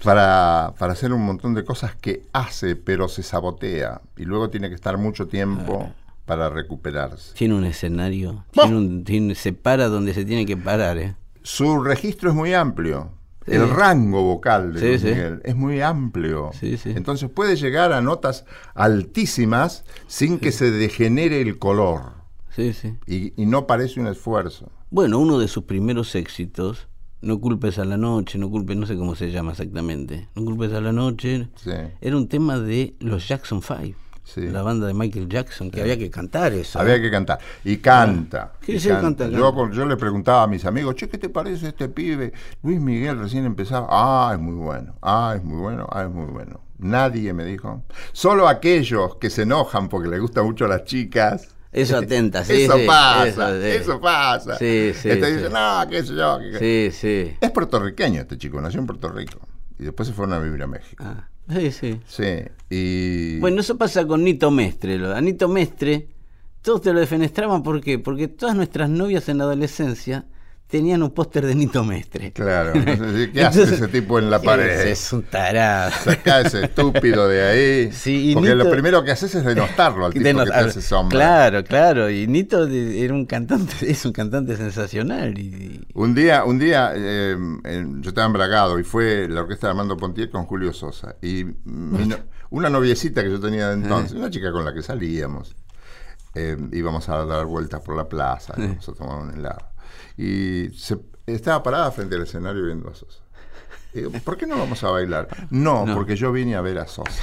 Para, 0.03 0.73
para 0.79 0.93
hacer 0.93 1.13
un 1.13 1.23
montón 1.25 1.53
de 1.53 1.63
cosas 1.63 1.95
que 1.95 2.23
hace, 2.33 2.75
pero 2.75 3.07
se 3.07 3.23
sabotea. 3.23 4.01
Y 4.17 4.23
luego 4.25 4.49
tiene 4.49 4.69
que 4.69 4.75
estar 4.75 4.97
mucho 4.97 5.27
tiempo 5.27 5.91
para 6.25 6.49
recuperarse. 6.49 7.33
Tiene 7.35 7.55
un 7.55 7.65
escenario. 7.65 8.45
Tiene 8.51 8.75
un- 8.75 9.03
tiene- 9.03 9.35
se 9.35 9.53
para 9.53 9.87
donde 9.87 10.13
se 10.13 10.25
tiene 10.25 10.45
que 10.45 10.57
parar, 10.57 10.97
¿eh? 10.97 11.15
Su 11.43 11.83
registro 11.83 12.29
es 12.29 12.35
muy 12.35 12.53
amplio. 12.53 13.11
Sí. 13.45 13.53
El 13.55 13.69
rango 13.69 14.21
vocal 14.21 14.73
de 14.73 14.79
Sí, 14.79 14.85
Luis 14.87 15.01
sí. 15.01 15.07
Miguel 15.07 15.41
es 15.43 15.55
muy 15.55 15.81
amplio. 15.81 16.51
Entonces 16.61 17.27
puede 17.29 17.55
llegar 17.55 17.91
a 17.91 17.99
notas 18.01 18.45
altísimas 18.75 19.83
sin 20.07 20.37
que 20.39 20.51
se 20.51 20.69
degenere 20.71 21.41
el 21.41 21.57
color. 21.57 22.01
Sí, 22.55 22.73
sí. 22.73 22.95
Y, 23.07 23.33
y 23.41 23.45
no 23.47 23.65
parece 23.65 23.99
un 23.99 24.07
esfuerzo. 24.07 24.69
Bueno, 24.91 25.17
uno 25.19 25.39
de 25.39 25.47
sus 25.47 25.63
primeros 25.63 26.13
éxitos, 26.15 26.87
No 27.21 27.39
culpes 27.39 27.77
a 27.77 27.85
la 27.85 27.97
noche, 27.97 28.37
no 28.39 28.49
culpes, 28.49 28.75
no 28.75 28.85
sé 28.87 28.95
cómo 28.97 29.15
se 29.15 29.31
llama 29.31 29.51
exactamente. 29.51 30.27
No 30.35 30.43
culpes 30.43 30.73
a 30.73 30.81
la 30.81 30.91
noche. 30.91 31.49
Sí. 31.55 31.71
Era 32.01 32.17
un 32.17 32.27
tema 32.27 32.57
de 32.59 32.95
los 32.99 33.27
Jackson 33.27 33.61
Five, 33.61 33.95
Sí. 34.23 34.41
la 34.47 34.61
banda 34.63 34.87
de 34.87 34.93
Michael 34.95 35.27
Jackson, 35.29 35.69
que 35.69 35.81
había 35.81 35.97
que 35.99 36.09
cantar 36.09 36.53
eso. 36.53 36.79
Había 36.79 36.99
que 37.01 37.11
cantar. 37.11 37.37
Y 37.63 37.77
canta. 37.77 38.53
Y 38.65 38.79
sí, 38.79 38.89
canta, 38.89 39.27
Yo, 39.27 39.53
canta. 39.53 39.75
yo 39.75 39.85
le 39.85 39.97
preguntaba 39.97 40.43
a 40.43 40.47
mis 40.47 40.65
amigos, 40.65 40.95
che, 40.95 41.09
¿qué 41.09 41.17
te 41.19 41.29
parece 41.29 41.67
este 41.67 41.89
pibe? 41.89 42.33
Luis 42.63 42.79
Miguel 42.79 43.19
recién 43.19 43.45
empezaba. 43.45 43.87
Ah, 43.89 44.31
es 44.33 44.39
muy 44.39 44.55
bueno. 44.55 44.95
Ah, 45.01 45.33
es 45.35 45.43
muy 45.43 45.59
bueno. 45.59 45.87
Ah, 45.91 46.03
es 46.03 46.09
muy 46.09 46.25
bueno. 46.31 46.61
Nadie 46.79 47.33
me 47.33 47.45
dijo. 47.45 47.83
Solo 48.13 48.47
aquellos 48.47 49.17
que 49.17 49.29
se 49.29 49.43
enojan 49.43 49.89
porque 49.89 50.09
les 50.09 50.19
gustan 50.19 50.45
mucho 50.45 50.65
las 50.67 50.85
chicas. 50.85 51.49
Eso 51.71 51.97
atenta, 51.99 52.43
sí, 52.43 52.63
eso 52.63 52.77
sí, 52.77 52.85
pasa, 52.85 53.27
eso, 53.27 53.55
eso, 53.65 54.01
pasa. 54.01 54.57
Sí, 54.57 54.91
sí, 54.93 55.09
Entonces 55.09 55.29
sí. 55.29 55.43
dicen, 55.43 55.53
no, 55.53 55.89
qué 55.89 56.03
sé 56.03 56.15
yo. 56.15 56.39
qué- 56.39 56.89
Sí, 56.91 56.97
sí. 56.97 57.37
Es 57.39 57.51
puertorriqueño 57.51 58.21
este 58.21 58.37
chico, 58.37 58.59
nació 58.61 58.79
en 58.81 58.87
Puerto 58.87 59.09
Rico. 59.09 59.39
Y 59.79 59.85
después 59.85 60.07
se 60.07 60.13
fueron 60.13 60.33
a 60.33 60.39
vivir 60.39 60.61
a 60.63 60.67
México. 60.67 61.03
Ah, 61.05 61.27
sí, 61.49 61.71
sí. 61.71 61.99
Sí, 62.07 62.43
y... 62.69 63.39
Bueno, 63.39 63.61
eso 63.61 63.77
pasa 63.77 64.05
con 64.05 64.23
Nito 64.23 64.51
Mestre. 64.51 64.95
A 65.15 65.19
Nito 65.21 65.47
Mestre, 65.47 66.07
todos 66.61 66.81
te 66.81 66.93
lo 66.93 66.99
defenestraban. 66.99 67.63
¿Por 67.63 67.81
qué? 67.81 67.97
Porque 67.97 68.27
todas 68.27 68.55
nuestras 68.55 68.89
novias 68.89 69.27
en 69.29 69.39
la 69.39 69.45
adolescencia 69.45 70.25
tenían 70.71 71.03
un 71.03 71.11
póster 71.11 71.45
de 71.45 71.53
Nito 71.53 71.83
Mestre. 71.83 72.31
Claro, 72.31 72.71
entonces, 72.75 73.29
¿qué 73.33 73.43
hace 73.43 73.63
ese 73.63 73.87
tipo 73.89 74.17
en 74.17 74.31
la 74.31 74.41
pared? 74.41 74.69
Ese 74.69 74.91
es 74.91 75.13
un 75.13 75.23
tarado. 75.23 75.91
Saca 76.03 76.41
ese 76.41 76.63
estúpido 76.63 77.27
de 77.27 77.43
ahí. 77.43 77.91
Sí, 77.91 78.31
porque 78.33 78.55
lo 78.55 78.71
primero 78.71 79.03
que 79.03 79.11
haces 79.11 79.35
es 79.35 79.43
denostarlo 79.43 80.05
al 80.05 80.13
tipo 80.13 80.23
que 80.23 80.33
te 80.33 80.53
hace 80.53 80.81
sombra. 80.81 81.17
Claro, 81.17 81.63
claro. 81.65 82.09
Y 82.09 82.25
Nito 82.25 82.65
era 82.67 83.13
un 83.13 83.25
cantante, 83.25 83.73
es 83.91 84.05
un 84.05 84.13
cantante 84.13 84.55
sensacional. 84.55 85.37
Y, 85.37 85.85
Un 85.93 86.15
día, 86.15 86.45
un 86.45 86.57
día 86.57 86.93
eh, 86.95 87.35
yo 87.99 88.09
estaba 88.09 88.25
embragado 88.27 88.79
y 88.79 88.83
fue 88.83 89.27
la 89.29 89.41
orquesta 89.41 89.67
de 89.67 89.71
Armando 89.71 89.97
Pontier 89.97 90.29
con 90.31 90.45
Julio 90.45 90.71
Sosa. 90.71 91.15
Y 91.21 91.45
no- 91.65 92.17
una 92.49 92.69
noviecita 92.69 93.23
que 93.23 93.29
yo 93.29 93.39
tenía 93.39 93.67
de 93.69 93.73
entonces, 93.75 94.13
una 94.13 94.29
chica 94.29 94.51
con 94.51 94.63
la 94.65 94.73
que 94.73 94.81
salíamos, 94.81 95.55
eh, 96.35 96.57
íbamos 96.71 97.07
a 97.09 97.25
dar 97.25 97.45
vueltas 97.45 97.81
por 97.81 97.95
la 97.95 98.07
plaza, 98.07 98.53
íbamos 98.57 98.87
a 98.87 98.93
tomar 98.93 99.19
un 99.19 99.33
helado. 99.33 99.70
Y 100.23 100.69
se, 100.77 100.97
estaba 101.25 101.63
parada 101.63 101.91
frente 101.91 102.15
al 102.15 102.23
escenario 102.23 102.65
viendo 102.65 102.89
a 102.89 102.95
Sosa. 102.95 103.19
Y 103.93 103.99
digo, 103.99 104.11
¿por 104.23 104.37
qué 104.37 104.45
no 104.45 104.57
vamos 104.57 104.83
a 104.83 104.89
bailar? 104.91 105.27
No, 105.49 105.85
No. 105.85 105.95
porque 105.95 106.15
yo 106.15 106.31
vine 106.31 106.55
a 106.55 106.61
ver 106.61 106.77
a 106.77 106.87
Sosa. 106.87 107.21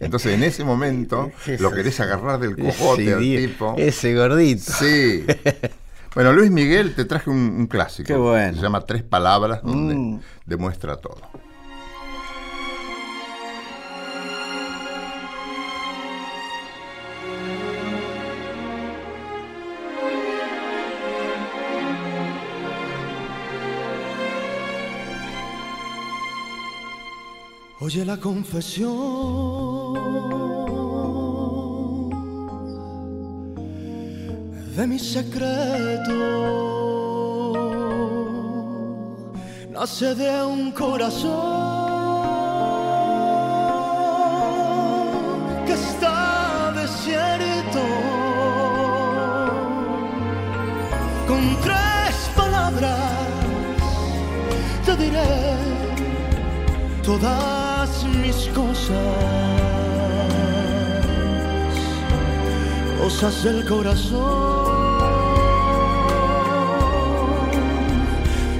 Entonces 0.00 0.32
en 0.34 0.42
ese 0.42 0.64
momento 0.64 1.30
lo 1.58 1.70
querés 1.72 2.00
agarrar 2.00 2.38
del 2.40 2.56
cojote 2.56 3.02
ese, 3.04 3.14
al 3.14 3.20
tipo. 3.20 3.74
ese 3.76 4.14
gordito. 4.14 4.72
Sí. 4.72 5.24
Bueno, 6.14 6.32
Luis 6.32 6.50
Miguel 6.50 6.94
te 6.94 7.04
traje 7.04 7.28
un, 7.28 7.36
un 7.38 7.66
clásico. 7.66 8.06
Qué 8.06 8.14
bueno. 8.14 8.54
Se 8.56 8.62
llama 8.62 8.80
Tres 8.86 9.02
Palabras, 9.02 9.60
donde 9.62 9.94
Mm. 9.96 10.20
demuestra 10.46 10.96
todo. 10.96 11.20
Oye 27.84 28.02
la 28.02 28.16
confesión 28.16 28.88
de 34.74 34.86
mi 34.86 34.98
secreto. 34.98 36.14
Nace 39.70 40.14
de 40.14 40.44
un 40.46 40.72
corazón 40.72 41.34
que 45.66 45.74
está 45.74 46.72
desierto. 46.74 47.82
Con 51.28 51.60
tres 51.60 52.14
palabras 52.34 53.10
te 54.86 54.96
diré 54.96 55.28
todas 57.02 57.63
cosas, 58.54 58.98
cosas 63.00 63.44
del 63.44 63.64
corazón 63.64 64.74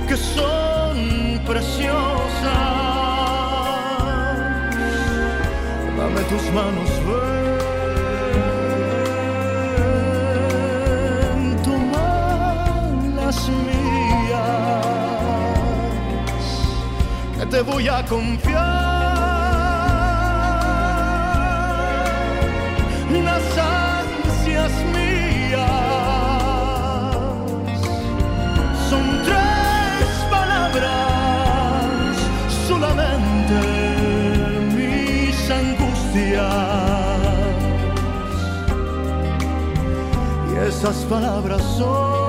que 0.09 0.17
son 0.17 1.41
preciosas. 1.47 1.95
Dame 5.97 6.23
tus 6.31 6.45
manos, 6.53 6.91
ven, 7.07 7.43
toma 11.63 12.09
las 13.17 13.39
mías 13.49 14.45
que 17.39 17.45
te 17.47 17.61
voy 17.63 17.89
a 17.89 18.05
confiar 18.05 18.84
angustias 36.15 36.45
y 40.53 40.69
esas 40.69 40.97
palabras 41.07 41.63
son 41.77 42.24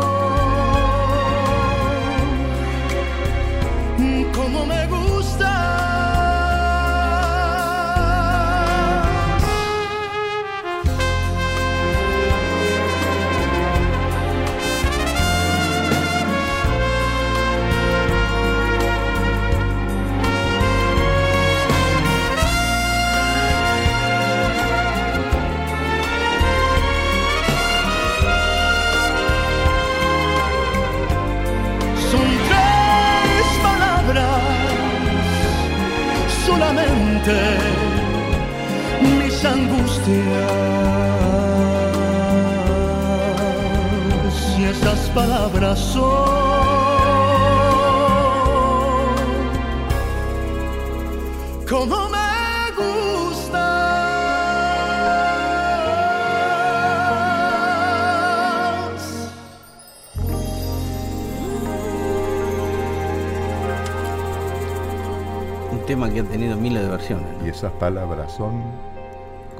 miles 66.65 66.83
de 66.83 66.89
versiones. 66.89 67.27
¿no? 67.39 67.45
Y 67.45 67.49
esas 67.49 67.71
palabras 67.73 68.33
son. 68.35 68.63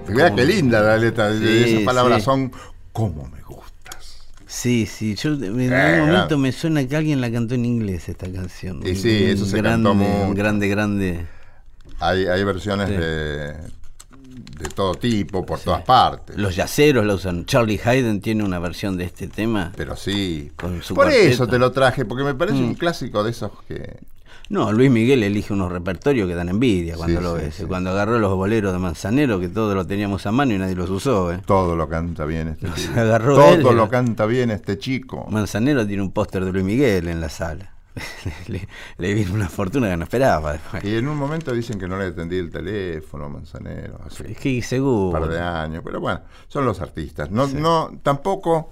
Mira 0.07 0.33
qué 0.33 0.45
linda 0.45 0.81
la 0.81 0.97
letra. 0.97 1.31
Sí, 1.33 1.63
esas 1.65 1.83
palabras 1.83 2.19
sí. 2.19 2.25
son. 2.25 2.51
¿Cómo 2.93 3.27
me 3.27 3.41
gustas? 3.41 4.29
Sí, 4.47 4.85
sí, 4.85 5.15
yo 5.15 5.33
en 5.33 5.61
Eh, 5.61 5.75
algún 5.75 6.09
momento 6.11 6.37
me 6.37 6.51
suena 6.51 6.85
que 6.87 6.95
alguien 6.95 7.19
la 7.21 7.31
cantó 7.31 7.55
en 7.55 7.65
inglés 7.65 8.07
esta 8.09 8.31
canción. 8.31 8.81
Y 8.85 8.95
sí, 8.95 9.23
Un 9.25 9.29
eso 9.31 9.45
se 9.45 9.57
grande, 9.57 9.89
cantó 9.89 10.05
un 10.27 10.33
grande, 10.35 10.67
grande. 10.67 11.25
Hay, 11.99 12.25
hay 12.27 12.43
versiones 12.43 12.87
Sí. 12.89 12.95
de, 12.95 13.53
de 13.53 14.69
todo 14.73 14.95
tipo, 14.95 15.45
por 15.45 15.59
todas 15.59 15.81
partes. 15.83 16.37
Los 16.37 16.55
yaceros 16.55 17.05
la 17.05 17.13
usan. 17.15 17.45
Charlie 17.45 17.79
Hayden 17.83 18.21
tiene 18.21 18.43
una 18.43 18.59
versión 18.59 18.97
de 18.97 19.05
este 19.05 19.27
tema. 19.27 19.71
Pero 19.75 19.95
sí. 19.95 20.51
Con 20.55 20.81
su 20.83 20.93
Por 20.95 21.05
cuarteto. 21.05 21.29
eso 21.33 21.47
te 21.47 21.57
lo 21.59 21.71
traje, 21.71 22.05
porque 22.05 22.23
me 22.23 22.33
parece 22.35 22.57
Mm. 22.59 22.65
un 22.65 22.75
clásico 22.75 23.23
de 23.23 23.31
esos 23.31 23.51
que. 23.67 23.97
No, 24.49 24.71
Luis 24.71 24.91
Miguel 24.91 25.23
elige 25.23 25.53
unos 25.53 25.71
repertorios 25.71 26.27
que 26.29 26.35
dan 26.35 26.49
envidia 26.49 26.95
cuando 26.95 27.17
Sí, 27.19 27.23
lo 27.23 27.33
ves. 27.33 27.55
sí. 27.55 27.63
Cuando 27.65 27.89
agarró 27.89 28.19
los 28.19 28.35
boleros 28.35 28.73
de 28.73 28.79
Manzanero, 28.79 29.39
que 29.39 29.49
todos 29.49 29.73
los 29.73 29.87
teníamos 29.87 30.25
a 30.27 30.31
mano 30.31 30.53
y 30.53 30.59
nadie 30.59 30.75
los 30.75 30.89
usó. 30.91 31.33
¿eh? 31.33 31.41
Todo 31.45 31.75
lo 31.75 31.89
canta 31.89 32.25
bien 32.25 32.49
este 32.49 32.69
chico. 32.75 32.99
agarró 32.99 33.35
Todo 33.35 33.53
él, 33.55 33.63
lo 33.63 33.71
era- 33.71 33.87
canta 33.89 34.25
bien 34.27 34.51
este 34.51 34.77
chico. 34.77 35.25
Manzanero 35.31 35.85
tiene 35.87 36.03
un 36.03 36.11
póster 36.11 36.45
de 36.45 36.51
Luis 36.51 36.63
Miguel 36.63 37.07
en 37.07 37.21
la 37.21 37.29
sala. 37.29 37.71
le, 38.47 38.67
le 38.97 39.13
vino 39.13 39.33
una 39.33 39.47
fortuna 39.49 39.89
que 39.89 39.97
no 39.97 40.03
esperaba. 40.03 40.51
después. 40.51 40.83
Y 40.83 40.95
en 40.95 41.07
un 41.07 41.17
momento 41.17 41.51
dicen 41.53 41.79
que 41.79 41.87
no 41.87 41.97
le 41.97 42.07
atendí 42.07 42.37
el 42.37 42.51
teléfono, 42.51 43.29
Manzanero, 43.29 43.99
hace 44.05 44.31
Es 44.33 44.37
que 44.37 44.57
un 44.57 44.61
seguro. 44.61 45.19
par 45.19 45.27
de 45.29 45.39
años. 45.39 45.81
Pero 45.83 45.99
bueno, 46.01 46.19
son 46.49 46.65
los 46.65 46.81
artistas. 46.81 47.31
No, 47.31 47.47
no, 47.47 47.97
tampoco 48.03 48.69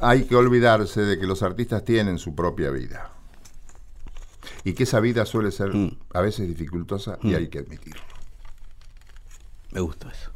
hay 0.00 0.24
que 0.24 0.34
olvidarse 0.34 1.02
de 1.02 1.16
que 1.18 1.26
los 1.26 1.42
artistas 1.44 1.84
tienen 1.84 2.18
su 2.18 2.34
propia 2.34 2.70
vida. 2.70 3.11
Y 4.64 4.74
que 4.74 4.84
esa 4.84 5.00
vida 5.00 5.26
suele 5.26 5.50
ser 5.50 5.74
Mm. 5.74 5.96
a 6.14 6.20
veces 6.20 6.46
dificultosa 6.48 7.18
y 7.22 7.34
hay 7.34 7.48
que 7.48 7.58
admitirlo. 7.58 8.02
Me 9.72 9.80
gustó 9.80 10.08
eso. 10.10 10.30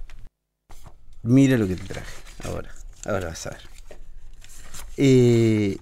Mira 1.22 1.56
lo 1.58 1.66
que 1.66 1.76
te 1.76 1.84
traje. 1.84 2.10
Ahora, 2.44 2.72
ahora 3.04 3.28
vas 3.28 3.46
a 3.46 3.50
ver. 3.50 3.60
Eh, 4.96 5.78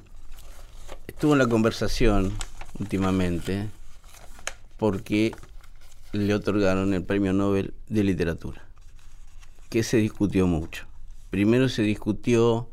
estuvo 1.06 1.32
en 1.34 1.38
la 1.38 1.46
conversación 1.46 2.32
últimamente 2.78 3.68
porque 4.78 5.34
le 6.12 6.34
otorgaron 6.34 6.92
el 6.94 7.04
premio 7.04 7.32
Nobel 7.32 7.74
de 7.88 8.04
Literatura, 8.04 8.62
que 9.70 9.82
se 9.82 9.98
discutió 9.98 10.46
mucho. 10.46 10.86
Primero 11.30 11.68
se 11.68 11.82
discutió 11.82 12.68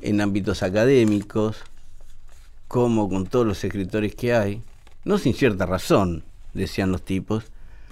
en 0.00 0.20
ámbitos 0.20 0.62
académicos, 0.62 1.58
como 2.68 3.08
con 3.08 3.26
todos 3.26 3.46
los 3.46 3.62
escritores 3.64 4.14
que 4.14 4.34
hay, 4.34 4.62
no 5.04 5.18
sin 5.18 5.34
cierta 5.34 5.66
razón, 5.66 6.24
decían 6.54 6.90
los 6.92 7.02
tipos, 7.04 7.44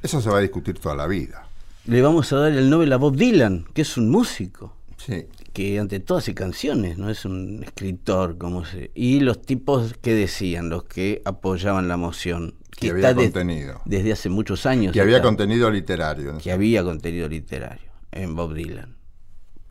Eso 0.03 0.21
se 0.21 0.31
va 0.31 0.39
a 0.39 0.41
discutir 0.41 0.79
toda 0.79 0.95
la 0.97 1.07
vida. 1.07 1.47
le 1.85 2.01
vamos 2.03 2.33
a 2.33 2.37
dar 2.37 2.53
el 2.53 2.71
Nobel 2.71 2.93
a 2.93 2.97
Bob 2.97 3.17
Dylan, 3.17 3.65
que 3.75 3.83
es 3.83 3.97
un 3.97 4.09
músico, 4.11 4.75
Sí. 4.97 5.27
que 5.53 5.79
ante 5.81 5.99
todo 6.01 6.19
hace 6.19 6.33
canciones, 6.35 6.97
no 6.97 7.11
es 7.11 7.25
un 7.25 7.63
escritor 7.65 8.39
como 8.39 8.65
se. 8.65 8.91
Y 8.95 9.19
los 9.21 9.43
tipos 9.43 9.95
que 10.01 10.15
decían, 10.15 10.69
los 10.69 10.85
que 10.85 11.21
apoyaban 11.25 11.89
la 11.89 11.97
moción, 11.97 12.55
Que 12.71 12.91
había 12.91 13.13
de- 13.15 13.25
contenido. 13.25 13.81
desde 13.85 14.13
hace 14.13 14.29
muchos 14.29 14.65
años. 14.65 14.93
Que 14.93 15.01
había 15.01 15.21
contenido 15.23 15.71
literario. 15.71 16.39
que 16.39 16.53
había 16.53 16.83
contenido 16.85 17.29
literario 17.29 17.91
en 18.13 18.35
Bob 18.37 18.55
Dylan. 18.55 18.97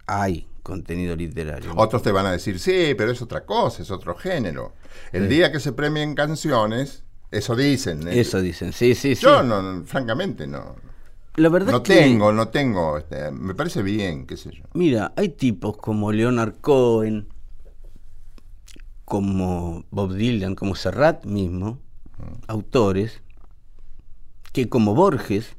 Hay 0.08 0.48
contenido 0.64 1.16
literario. 1.16 1.72
Otros 1.76 2.02
te 2.04 2.12
van 2.12 2.26
a 2.26 2.32
decir, 2.32 2.60
sí, 2.60 2.94
pero 2.98 3.12
es 3.12 3.22
otra 3.22 3.46
cosa, 3.46 3.82
es 3.82 3.92
otro 3.92 4.16
género. 4.16 4.74
El 5.12 5.28
día 5.30 5.52
que 5.52 5.60
se 5.60 5.72
premien 5.74 6.16
canciones, 6.16 7.04
eso 7.32 7.56
dicen. 7.56 8.08
¿eh? 8.08 8.20
Eso 8.20 8.42
dicen, 8.42 8.74
sí, 8.74 8.94
sí, 8.96 9.16
sí. 9.16 9.24
Yo, 9.24 9.44
no, 9.44 9.62
no, 9.62 9.84
francamente, 9.86 10.48
no. 10.48 10.76
la 11.36 11.50
verdad 11.50 11.72
No 11.72 11.84
que, 11.84 11.96
tengo, 11.96 12.32
no 12.32 12.50
tengo. 12.50 12.98
este, 12.98 13.32
me 13.32 13.56
parece 13.56 13.82
bien, 13.84 14.26
qué 14.28 14.38
sé 14.38 14.52
yo. 14.52 14.64
Mira, 14.74 15.14
hay 15.16 15.30
tipos 15.30 15.78
como 15.78 16.12
Leonard 16.12 16.56
Cohen, 16.62 17.28
como 19.06 19.86
Bob 19.92 20.14
Dylan, 20.14 20.56
como 20.56 20.76
Serrat 20.76 21.26
mismo, 21.26 21.80
autores, 22.48 23.22
que 24.54 24.70
como 24.70 24.94
Borges 24.96 25.56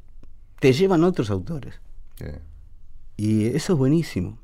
te 0.60 0.72
llevan 0.72 1.04
otros 1.04 1.30
autores. 1.30 1.80
Y 3.16 3.46
eso 3.46 3.72
es 3.74 3.78
buenísimo. 3.78 4.38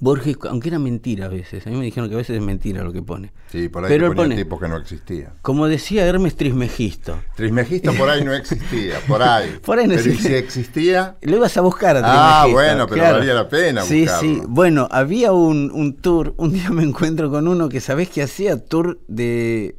Borges, 0.00 0.36
aunque 0.48 0.68
era 0.68 0.78
mentira 0.78 1.26
a 1.26 1.28
veces, 1.28 1.66
a 1.66 1.70
mí 1.70 1.76
me 1.76 1.84
dijeron 1.84 2.08
que 2.08 2.14
a 2.14 2.18
veces 2.18 2.36
es 2.36 2.42
mentira 2.42 2.82
lo 2.84 2.92
que 2.92 3.02
pone. 3.02 3.32
sí, 3.50 3.68
por 3.68 3.84
ahí 3.84 3.88
Pero 3.88 4.08
él 4.08 4.14
pone- 4.14 4.36
tipos 4.36 4.60
que 4.60 4.68
no 4.68 4.76
existían. 4.76 5.32
Como 5.42 5.66
decía 5.68 6.04
Hermes 6.06 6.36
Trismegisto, 6.36 7.18
Trismegisto 7.36 7.92
por 7.94 8.08
ahí 8.10 8.22
no 8.24 8.34
existía, 8.34 8.96
por 9.08 9.22
ahí. 9.22 9.58
Por 9.64 9.78
ahí 9.78 9.86
no 9.86 9.94
pero 9.94 10.06
¿y 10.06 10.10
existe. 10.12 10.28
si 10.28 10.34
existía, 10.36 11.16
Lo 11.22 11.36
ibas 11.36 11.56
a 11.56 11.60
buscar 11.62 11.96
a 11.96 12.00
Ah, 12.04 12.42
Trismegisto, 12.44 12.52
bueno, 12.52 12.86
pero 12.86 13.02
valía 13.18 13.34
la 13.34 13.48
pena 13.48 13.82
Sí, 13.82 14.02
buscarlo. 14.02 14.20
sí. 14.20 14.42
Bueno, 14.48 14.88
había 14.90 15.32
un, 15.32 15.70
un 15.72 15.96
tour. 15.96 16.34
Un 16.36 16.52
día 16.52 16.70
me 16.70 16.82
encuentro 16.82 17.30
con 17.30 17.48
uno 17.48 17.68
que 17.68 17.80
sabés 17.80 18.08
que 18.10 18.22
hacía 18.22 18.64
tour 18.64 19.00
de. 19.08 19.76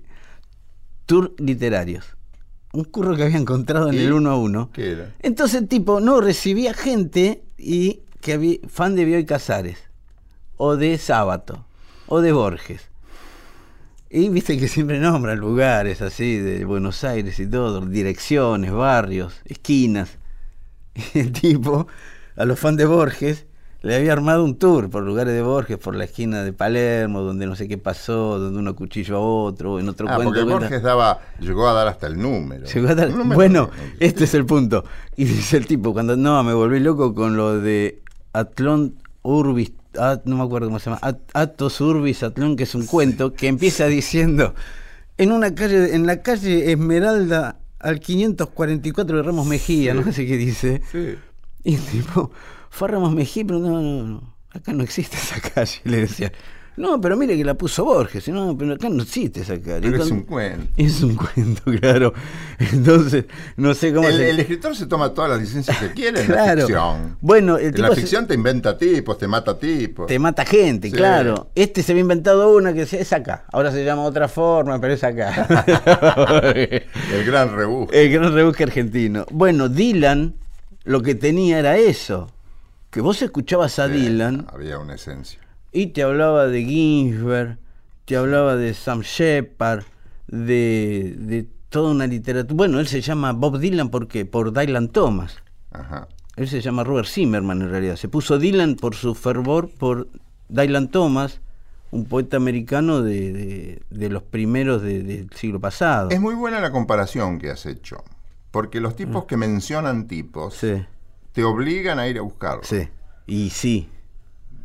tour 1.06 1.34
literarios. 1.38 2.06
Un 2.74 2.84
curro 2.84 3.16
que 3.16 3.24
había 3.24 3.38
encontrado 3.38 3.90
en 3.90 3.98
el 3.98 4.12
uno 4.14 4.30
a 4.32 4.38
uno. 4.38 4.70
¿qué 4.74 4.92
era? 4.92 5.16
Entonces 5.20 5.62
el 5.62 5.68
tipo 5.68 6.00
no 6.00 6.20
recibía 6.22 6.74
gente 6.74 7.44
y 7.58 8.02
que 8.22 8.34
había 8.34 8.58
fan 8.68 8.96
de 8.96 9.06
Bioy 9.06 9.26
Casares, 9.26 9.78
o 10.58 10.76
de 10.76 10.98
Sábato, 10.98 11.66
o 12.08 12.22
de 12.22 12.32
Borges. 12.32 12.90
Y 14.10 14.30
viste 14.30 14.58
que 14.58 14.68
siempre 14.68 15.00
nombran 15.00 15.38
lugares 15.38 16.02
así 16.02 16.38
de 16.38 16.64
Buenos 16.66 17.04
Aires 17.04 17.40
y 17.40 17.48
todo, 17.48 17.82
direcciones, 17.82 18.72
barrios, 18.72 19.42
esquinas. 19.46 20.18
Y 21.14 21.20
el 21.20 21.32
tipo, 21.32 21.88
a 22.36 22.46
los 22.46 22.58
fans 22.60 22.78
de 22.78 22.86
Borges, 22.86 23.46
le 23.84 23.96
había 23.96 24.14
armado 24.14 24.44
un 24.44 24.58
tour 24.58 24.90
por 24.90 25.04
lugares 25.04 25.34
de 25.34 25.42
Borges, 25.44 25.78
por 25.78 25.94
la 25.96 26.06
esquina 26.06 26.42
de 26.44 26.52
Palermo, 26.54 27.22
donde 27.22 27.46
no 27.46 27.56
sé 27.56 27.68
qué 27.68 27.78
pasó, 27.78 28.40
donde 28.40 28.58
uno 28.60 28.76
cuchilló 28.76 29.18
a 29.18 29.20
otro, 29.20 29.80
en 29.80 29.88
otro 29.90 30.08
Ah, 30.10 30.16
cuento. 30.16 30.32
porque 30.34 30.44
cuenta- 30.46 30.60
Borges 30.66 30.82
daba, 30.82 31.20
llegó 31.40 31.68
a 31.68 31.74
dar 31.74 31.88
hasta 31.88 32.08
el 32.08 32.18
número. 32.20 32.66
Llegó 32.66 32.88
a 32.90 32.96
dar- 32.96 33.12
número 33.12 33.36
Bueno, 33.36 33.70
este 34.00 34.24
es 34.24 34.34
el 34.34 34.46
punto. 34.48 34.84
Y 35.16 35.26
dice 35.26 35.58
el 35.58 35.68
tipo, 35.68 35.94
cuando 35.94 36.18
no, 36.18 36.42
me 36.44 36.54
volví 36.54 36.80
loco 36.80 37.14
con 37.14 37.38
lo 37.38 37.60
de 37.60 38.02
Atlón 38.34 38.96
Urbis, 39.22 39.72
no 40.26 40.38
me 40.38 40.44
acuerdo 40.44 40.68
cómo 40.68 40.80
se 40.80 40.86
llama, 40.90 41.00
At- 41.02 41.20
Atos 41.34 41.82
Urbis 41.82 42.24
Atlón, 42.24 42.56
que 42.56 42.64
es 42.64 42.76
un 42.76 42.86
cuento 42.86 43.34
que 43.34 43.48
empieza 43.48 43.88
diciendo, 43.88 44.54
en 45.18 45.32
una 45.32 45.54
calle, 45.56 45.96
en 45.96 46.06
la 46.06 46.22
calle 46.22 46.72
Esmeralda 46.72 47.60
al 47.80 48.00
544 48.00 49.18
de 49.18 49.24
Ramos 49.24 49.48
Mejía, 49.48 49.94
no 49.94 50.12
sé 50.12 50.26
qué 50.28 50.38
dice. 50.38 50.82
Sí. 50.92 51.16
Y 51.64 51.76
tipo, 51.78 52.32
fue 52.70 52.88
a 52.88 52.92
Ramos 52.92 53.14
Mejía, 53.14 53.44
pero 53.46 53.60
no, 53.60 53.82
no, 53.82 54.04
no, 54.04 54.36
acá 54.52 54.74
no 54.74 54.84
existe 54.84 55.18
esa 55.18 55.40
calle, 55.54 55.82
le 55.84 55.98
decía. 55.98 56.32
No, 56.78 57.02
pero 57.02 57.18
mire 57.18 57.36
que 57.36 57.44
la 57.44 57.56
puso 57.56 57.84
Borges, 57.84 58.28
no, 58.30 58.56
pero 58.58 58.74
acá 58.76 58.88
no 58.90 59.02
existe 59.04 59.42
esa 59.42 59.60
calle. 59.60 59.82
Pero 59.92 60.04
es 60.04 60.12
un 60.12 60.22
cuento. 60.22 60.68
es 60.78 61.02
un 61.02 61.16
cuento, 61.16 61.64
claro. 61.82 62.14
Entonces, 62.60 63.26
no 63.56 63.74
sé 63.74 63.92
cómo 63.94 64.08
El, 64.08 64.16
se- 64.18 64.30
el 64.30 64.40
escritor 64.40 64.76
se 64.76 64.86
toma 64.86 65.12
todas 65.14 65.32
las 65.32 65.40
licencias 65.42 65.76
que 65.78 65.92
quiere 65.94 66.22
en 66.22 66.28
la 66.30 66.34
Claro. 66.36 66.62
ficción. 66.68 67.18
Bueno, 67.20 67.58
el 67.58 67.66
en 67.68 67.74
tipo 67.74 67.88
la 67.88 67.96
se- 67.96 68.02
ficción 68.02 68.28
te 68.28 68.36
inventa 68.36 68.78
tipos, 68.78 69.18
te 69.18 69.28
mata 69.28 69.58
tipos. 69.58 70.06
te 70.08 70.20
mata 70.20 70.46
gente, 70.46 70.90
Sí. 70.92 70.96
claro. 70.96 71.50
Este 71.56 71.82
se 71.82 71.92
había 71.94 72.02
inventado 72.02 72.56
una 72.56 72.74
que 72.74 72.84
es 72.84 73.12
acá. 73.14 73.46
Ahora 73.52 73.72
se 73.72 73.84
llama 73.84 74.04
otra 74.04 74.28
forma, 74.28 74.80
pero 74.80 74.94
es 74.94 75.04
acá. 75.04 75.48
El 76.54 77.26
gran 77.26 77.56
rebusco. 77.56 77.92
el 77.94 78.12
gran 78.12 78.34
rebusque 78.34 78.64
argentino. 78.64 79.26
Bueno, 79.32 79.70
Dylan 79.70 80.36
lo 80.84 81.02
que 81.02 81.16
tenía 81.16 81.60
era 81.60 81.78
eso. 81.78 82.32
Que 82.92 83.02
vos 83.02 83.22
escuchabas 83.22 83.80
a 83.80 83.88
Sí, 83.88 83.94
Dylan 83.94 84.48
Había 84.54 84.80
una 84.80 84.96
esencia. 84.96 85.40
Y 85.72 85.88
te 85.88 86.04
hablaba 86.04 86.48
de 86.48 86.64
Ginsberg, 86.64 87.58
te 88.06 88.16
hablaba 88.18 88.56
de 88.56 88.74
Sam 88.74 89.02
Shepard, 89.02 89.84
de, 90.28 91.16
de 91.18 91.48
toda 91.70 91.92
una 91.92 92.08
literatura. 92.08 92.56
Bueno, 92.56 92.80
él 92.80 92.88
se 92.88 93.02
llama 93.02 93.34
Bob 93.34 93.60
Dylan 93.60 93.90
porque 93.90 94.26
por 94.26 94.54
Dylan 94.54 94.90
Thomas. 94.90 95.38
Ajá. 95.72 96.08
Él 96.36 96.48
se 96.48 96.62
llama 96.62 96.84
Robert 96.84 97.08
Zimmerman 97.08 97.62
en 97.62 97.70
realidad. 97.70 97.96
Se 97.96 98.08
puso 98.10 98.38
Dylan 98.38 98.76
por 98.76 98.96
su 98.96 99.16
fervor 99.16 99.70
por 99.78 100.08
Dylan 100.50 100.90
Thomas, 100.90 101.42
un 101.92 102.06
poeta 102.06 102.38
americano 102.38 103.02
de, 103.02 103.32
de- 103.32 103.82
de 103.90 104.10
los 104.10 104.22
primeros 104.24 104.82
de- 104.82 105.02
del 105.04 105.30
siglo 105.34 105.60
pasado. 105.60 106.10
Es 106.12 106.20
muy 106.20 106.36
buena 106.36 106.60
la 106.60 106.72
comparación 106.72 107.40
que 107.40 107.50
has 107.50 107.66
hecho. 107.66 108.04
Porque 108.52 108.80
los 108.80 108.96
tipos 108.96 109.26
que 109.26 109.36
mencionan 109.38 110.08
tipos 110.08 110.56
Mm. 110.56 110.58
Sí. 110.78 110.86
te 111.34 111.44
obligan 111.44 112.00
a 112.00 112.08
ir 112.08 112.18
a 112.18 112.22
buscarlo. 112.22 112.64
Sí. 112.64 112.88
Y 113.26 113.50
sí. 113.50 113.90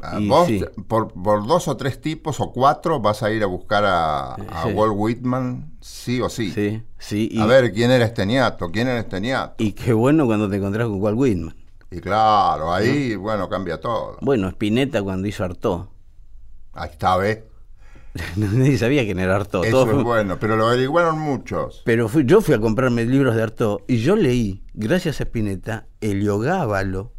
Ah, 0.04 0.18
Y 0.20 0.28
Vos, 0.28 0.48
sí. 0.48 0.60
por, 0.88 1.12
por 1.12 1.46
dos 1.46 1.68
o 1.68 1.76
tres 1.76 2.00
tipos 2.00 2.40
o 2.40 2.50
cuatro, 2.52 2.98
vas 3.00 3.22
a 3.22 3.30
ir 3.30 3.42
a 3.44 3.46
buscar 3.46 3.84
a, 3.84 4.34
a 4.34 4.64
Sí. 4.64 4.70
Walt 4.74 4.94
Whitman, 4.96 5.76
sí 5.80 6.20
o 6.20 6.28
sí. 6.28 6.50
Sí, 6.50 6.82
sí. 6.98 7.28
Y, 7.30 7.40
A 7.40 7.46
ver, 7.46 7.72
¿quién 7.72 7.90
era 7.92 8.04
este 8.04 8.26
niato? 8.26 8.70
¿Quién 8.72 8.88
era 8.88 8.98
este 8.98 9.20
niato? 9.20 9.54
y 9.62 9.72
qué 9.72 9.92
bueno 9.92 10.26
cuando 10.26 10.50
te 10.50 10.56
encontrás 10.56 10.88
con 10.88 11.00
Walt 11.00 11.16
Whitman. 11.16 11.54
Y 11.92 12.00
claro, 12.00 12.72
ahí, 12.72 13.14
bueno, 13.16 13.48
cambia 13.48 13.78
todo. 13.80 14.16
Bueno, 14.22 14.48
Spinetta 14.48 15.02
cuando 15.02 15.28
hizo 15.28 15.44
Artaud. 15.44 15.86
Ahí 16.72 16.88
está, 16.90 17.16
¿ves? 17.18 17.40
Nadie 18.36 18.76
sabía 18.78 19.04
quién 19.04 19.18
era 19.20 19.36
Artaud. 19.36 19.64
Eso 19.64 19.84
Todos 19.84 19.98
es 19.98 20.04
bueno, 20.04 20.36
pero 20.40 20.56
lo 20.56 20.66
averiguaron 20.68 21.18
muchos. 21.18 21.82
Pero 21.84 22.08
fui- 22.08 22.24
yo 22.26 22.40
fui 22.40 22.54
a 22.54 22.60
comprarme 22.60 23.04
libros 23.04 23.34
de 23.36 23.42
Artaud 23.42 23.80
y 23.86 23.98
yo 23.98 24.16
leí, 24.16 24.64
gracias 24.74 25.20
a 25.20 25.24
Spinetta, 25.24 25.86
Heliogábalo 26.00 27.12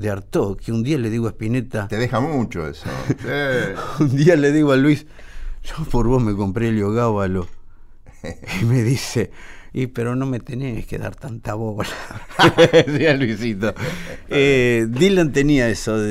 de 0.00 0.10
Artaud, 0.10 0.56
que 0.56 0.72
un 0.72 0.82
día 0.82 0.98
le 0.98 1.10
digo 1.10 1.26
a 1.26 1.30
Spinetta, 1.30 1.88
Te 1.88 1.96
deja 1.96 2.20
mucho 2.20 2.66
eso. 2.66 2.86
Sí. 3.08 4.02
un 4.02 4.16
día 4.16 4.36
le 4.36 4.52
digo 4.52 4.72
a 4.72 4.76
Luis, 4.76 5.06
yo 5.62 5.84
por 5.90 6.06
vos 6.08 6.22
me 6.22 6.34
compré 6.34 6.68
Heliogábalo. 6.68 7.46
Y 8.60 8.64
me 8.66 8.82
dice, 8.82 9.30
y 9.72 9.86
pero 9.86 10.14
no 10.16 10.26
me 10.26 10.40
tenés 10.40 10.84
que 10.86 10.98
dar 10.98 11.14
tanta 11.16 11.54
bola. 11.54 11.88
Decía 12.86 13.14
Luisito. 13.14 13.72
Eh, 14.28 14.86
Dylan 14.90 15.32
tenía 15.32 15.68
eso, 15.70 15.96
de, 15.96 16.08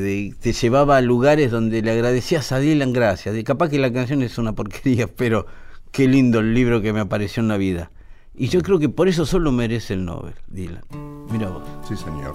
de- 0.00 0.34
te 0.40 0.52
llevaba 0.52 0.96
a 0.96 1.00
lugares 1.00 1.50
donde 1.50 1.80
le 1.82 1.90
agradecías 1.92 2.50
a 2.52 2.58
Dylan 2.58 2.92
gracias. 2.92 3.34
De, 3.34 3.44
capaz 3.44 3.68
que 3.68 3.78
la 3.78 3.92
canción 3.92 4.22
es 4.22 4.36
una 4.38 4.52
porquería, 4.54 5.06
pero 5.06 5.46
qué 5.92 6.08
lindo 6.08 6.40
el 6.40 6.54
libro 6.54 6.80
que 6.82 6.92
me 6.92 7.00
apareció 7.00 7.40
en 7.40 7.48
la 7.48 7.56
vida. 7.56 7.90
Y 8.36 8.48
yo 8.48 8.62
creo 8.62 8.80
que 8.80 8.88
por 8.88 9.06
eso 9.06 9.24
solo 9.26 9.52
merece 9.52 9.94
el 9.94 10.04
Nobel, 10.04 10.34
Dylan. 10.48 10.82
Mira 11.30 11.50
vos. 11.50 11.62
Sí, 11.88 11.94
señor. 11.96 12.34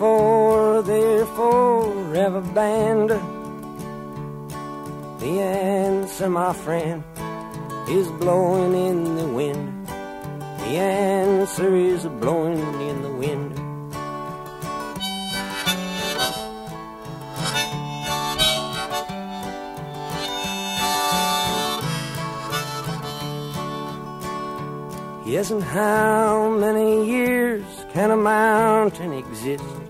before 0.00 0.82
they're 0.82 1.26
forever 1.26 2.40
banned? 2.40 3.10
The 5.20 5.40
answer, 5.42 6.30
my 6.30 6.54
friend, 6.54 7.04
is 7.86 8.08
blowing 8.12 8.72
in 8.74 9.16
the 9.16 9.28
wind. 9.28 9.86
The 9.88 10.78
answer 10.78 11.76
is 11.76 12.06
blowing 12.06 12.80
in 12.80 13.02
the 13.02 13.10
wind. 13.10 13.58
Yes, 25.26 25.50
and 25.50 25.62
how 25.62 26.48
many 26.58 27.06
years 27.06 27.64
can 27.92 28.10
a 28.10 28.16
mountain 28.16 29.12
exist 29.12 29.89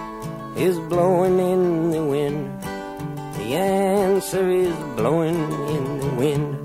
is 0.55 0.77
blowing 0.79 1.39
in 1.39 1.91
the 1.91 2.03
wind. 2.03 2.61
The 3.37 3.55
answer 3.55 4.49
is 4.49 4.75
blowing 4.95 5.35
in 5.75 5.99
the 5.99 6.09
wind. 6.15 6.57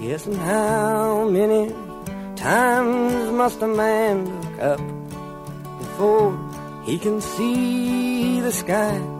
Yes, 0.00 0.26
and 0.26 0.36
how 0.36 1.28
many 1.28 1.72
times 2.34 3.30
must 3.30 3.62
a 3.62 3.66
man 3.68 4.24
look 4.42 4.60
up 4.60 4.80
before 5.78 6.36
he 6.84 6.98
can 6.98 7.20
see 7.20 8.40
the 8.40 8.50
sky? 8.50 9.19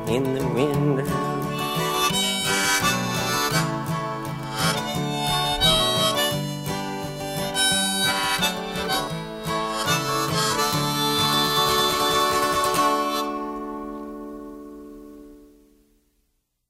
in 0.11 0.33
the 0.33 0.45
wind. 0.49 1.20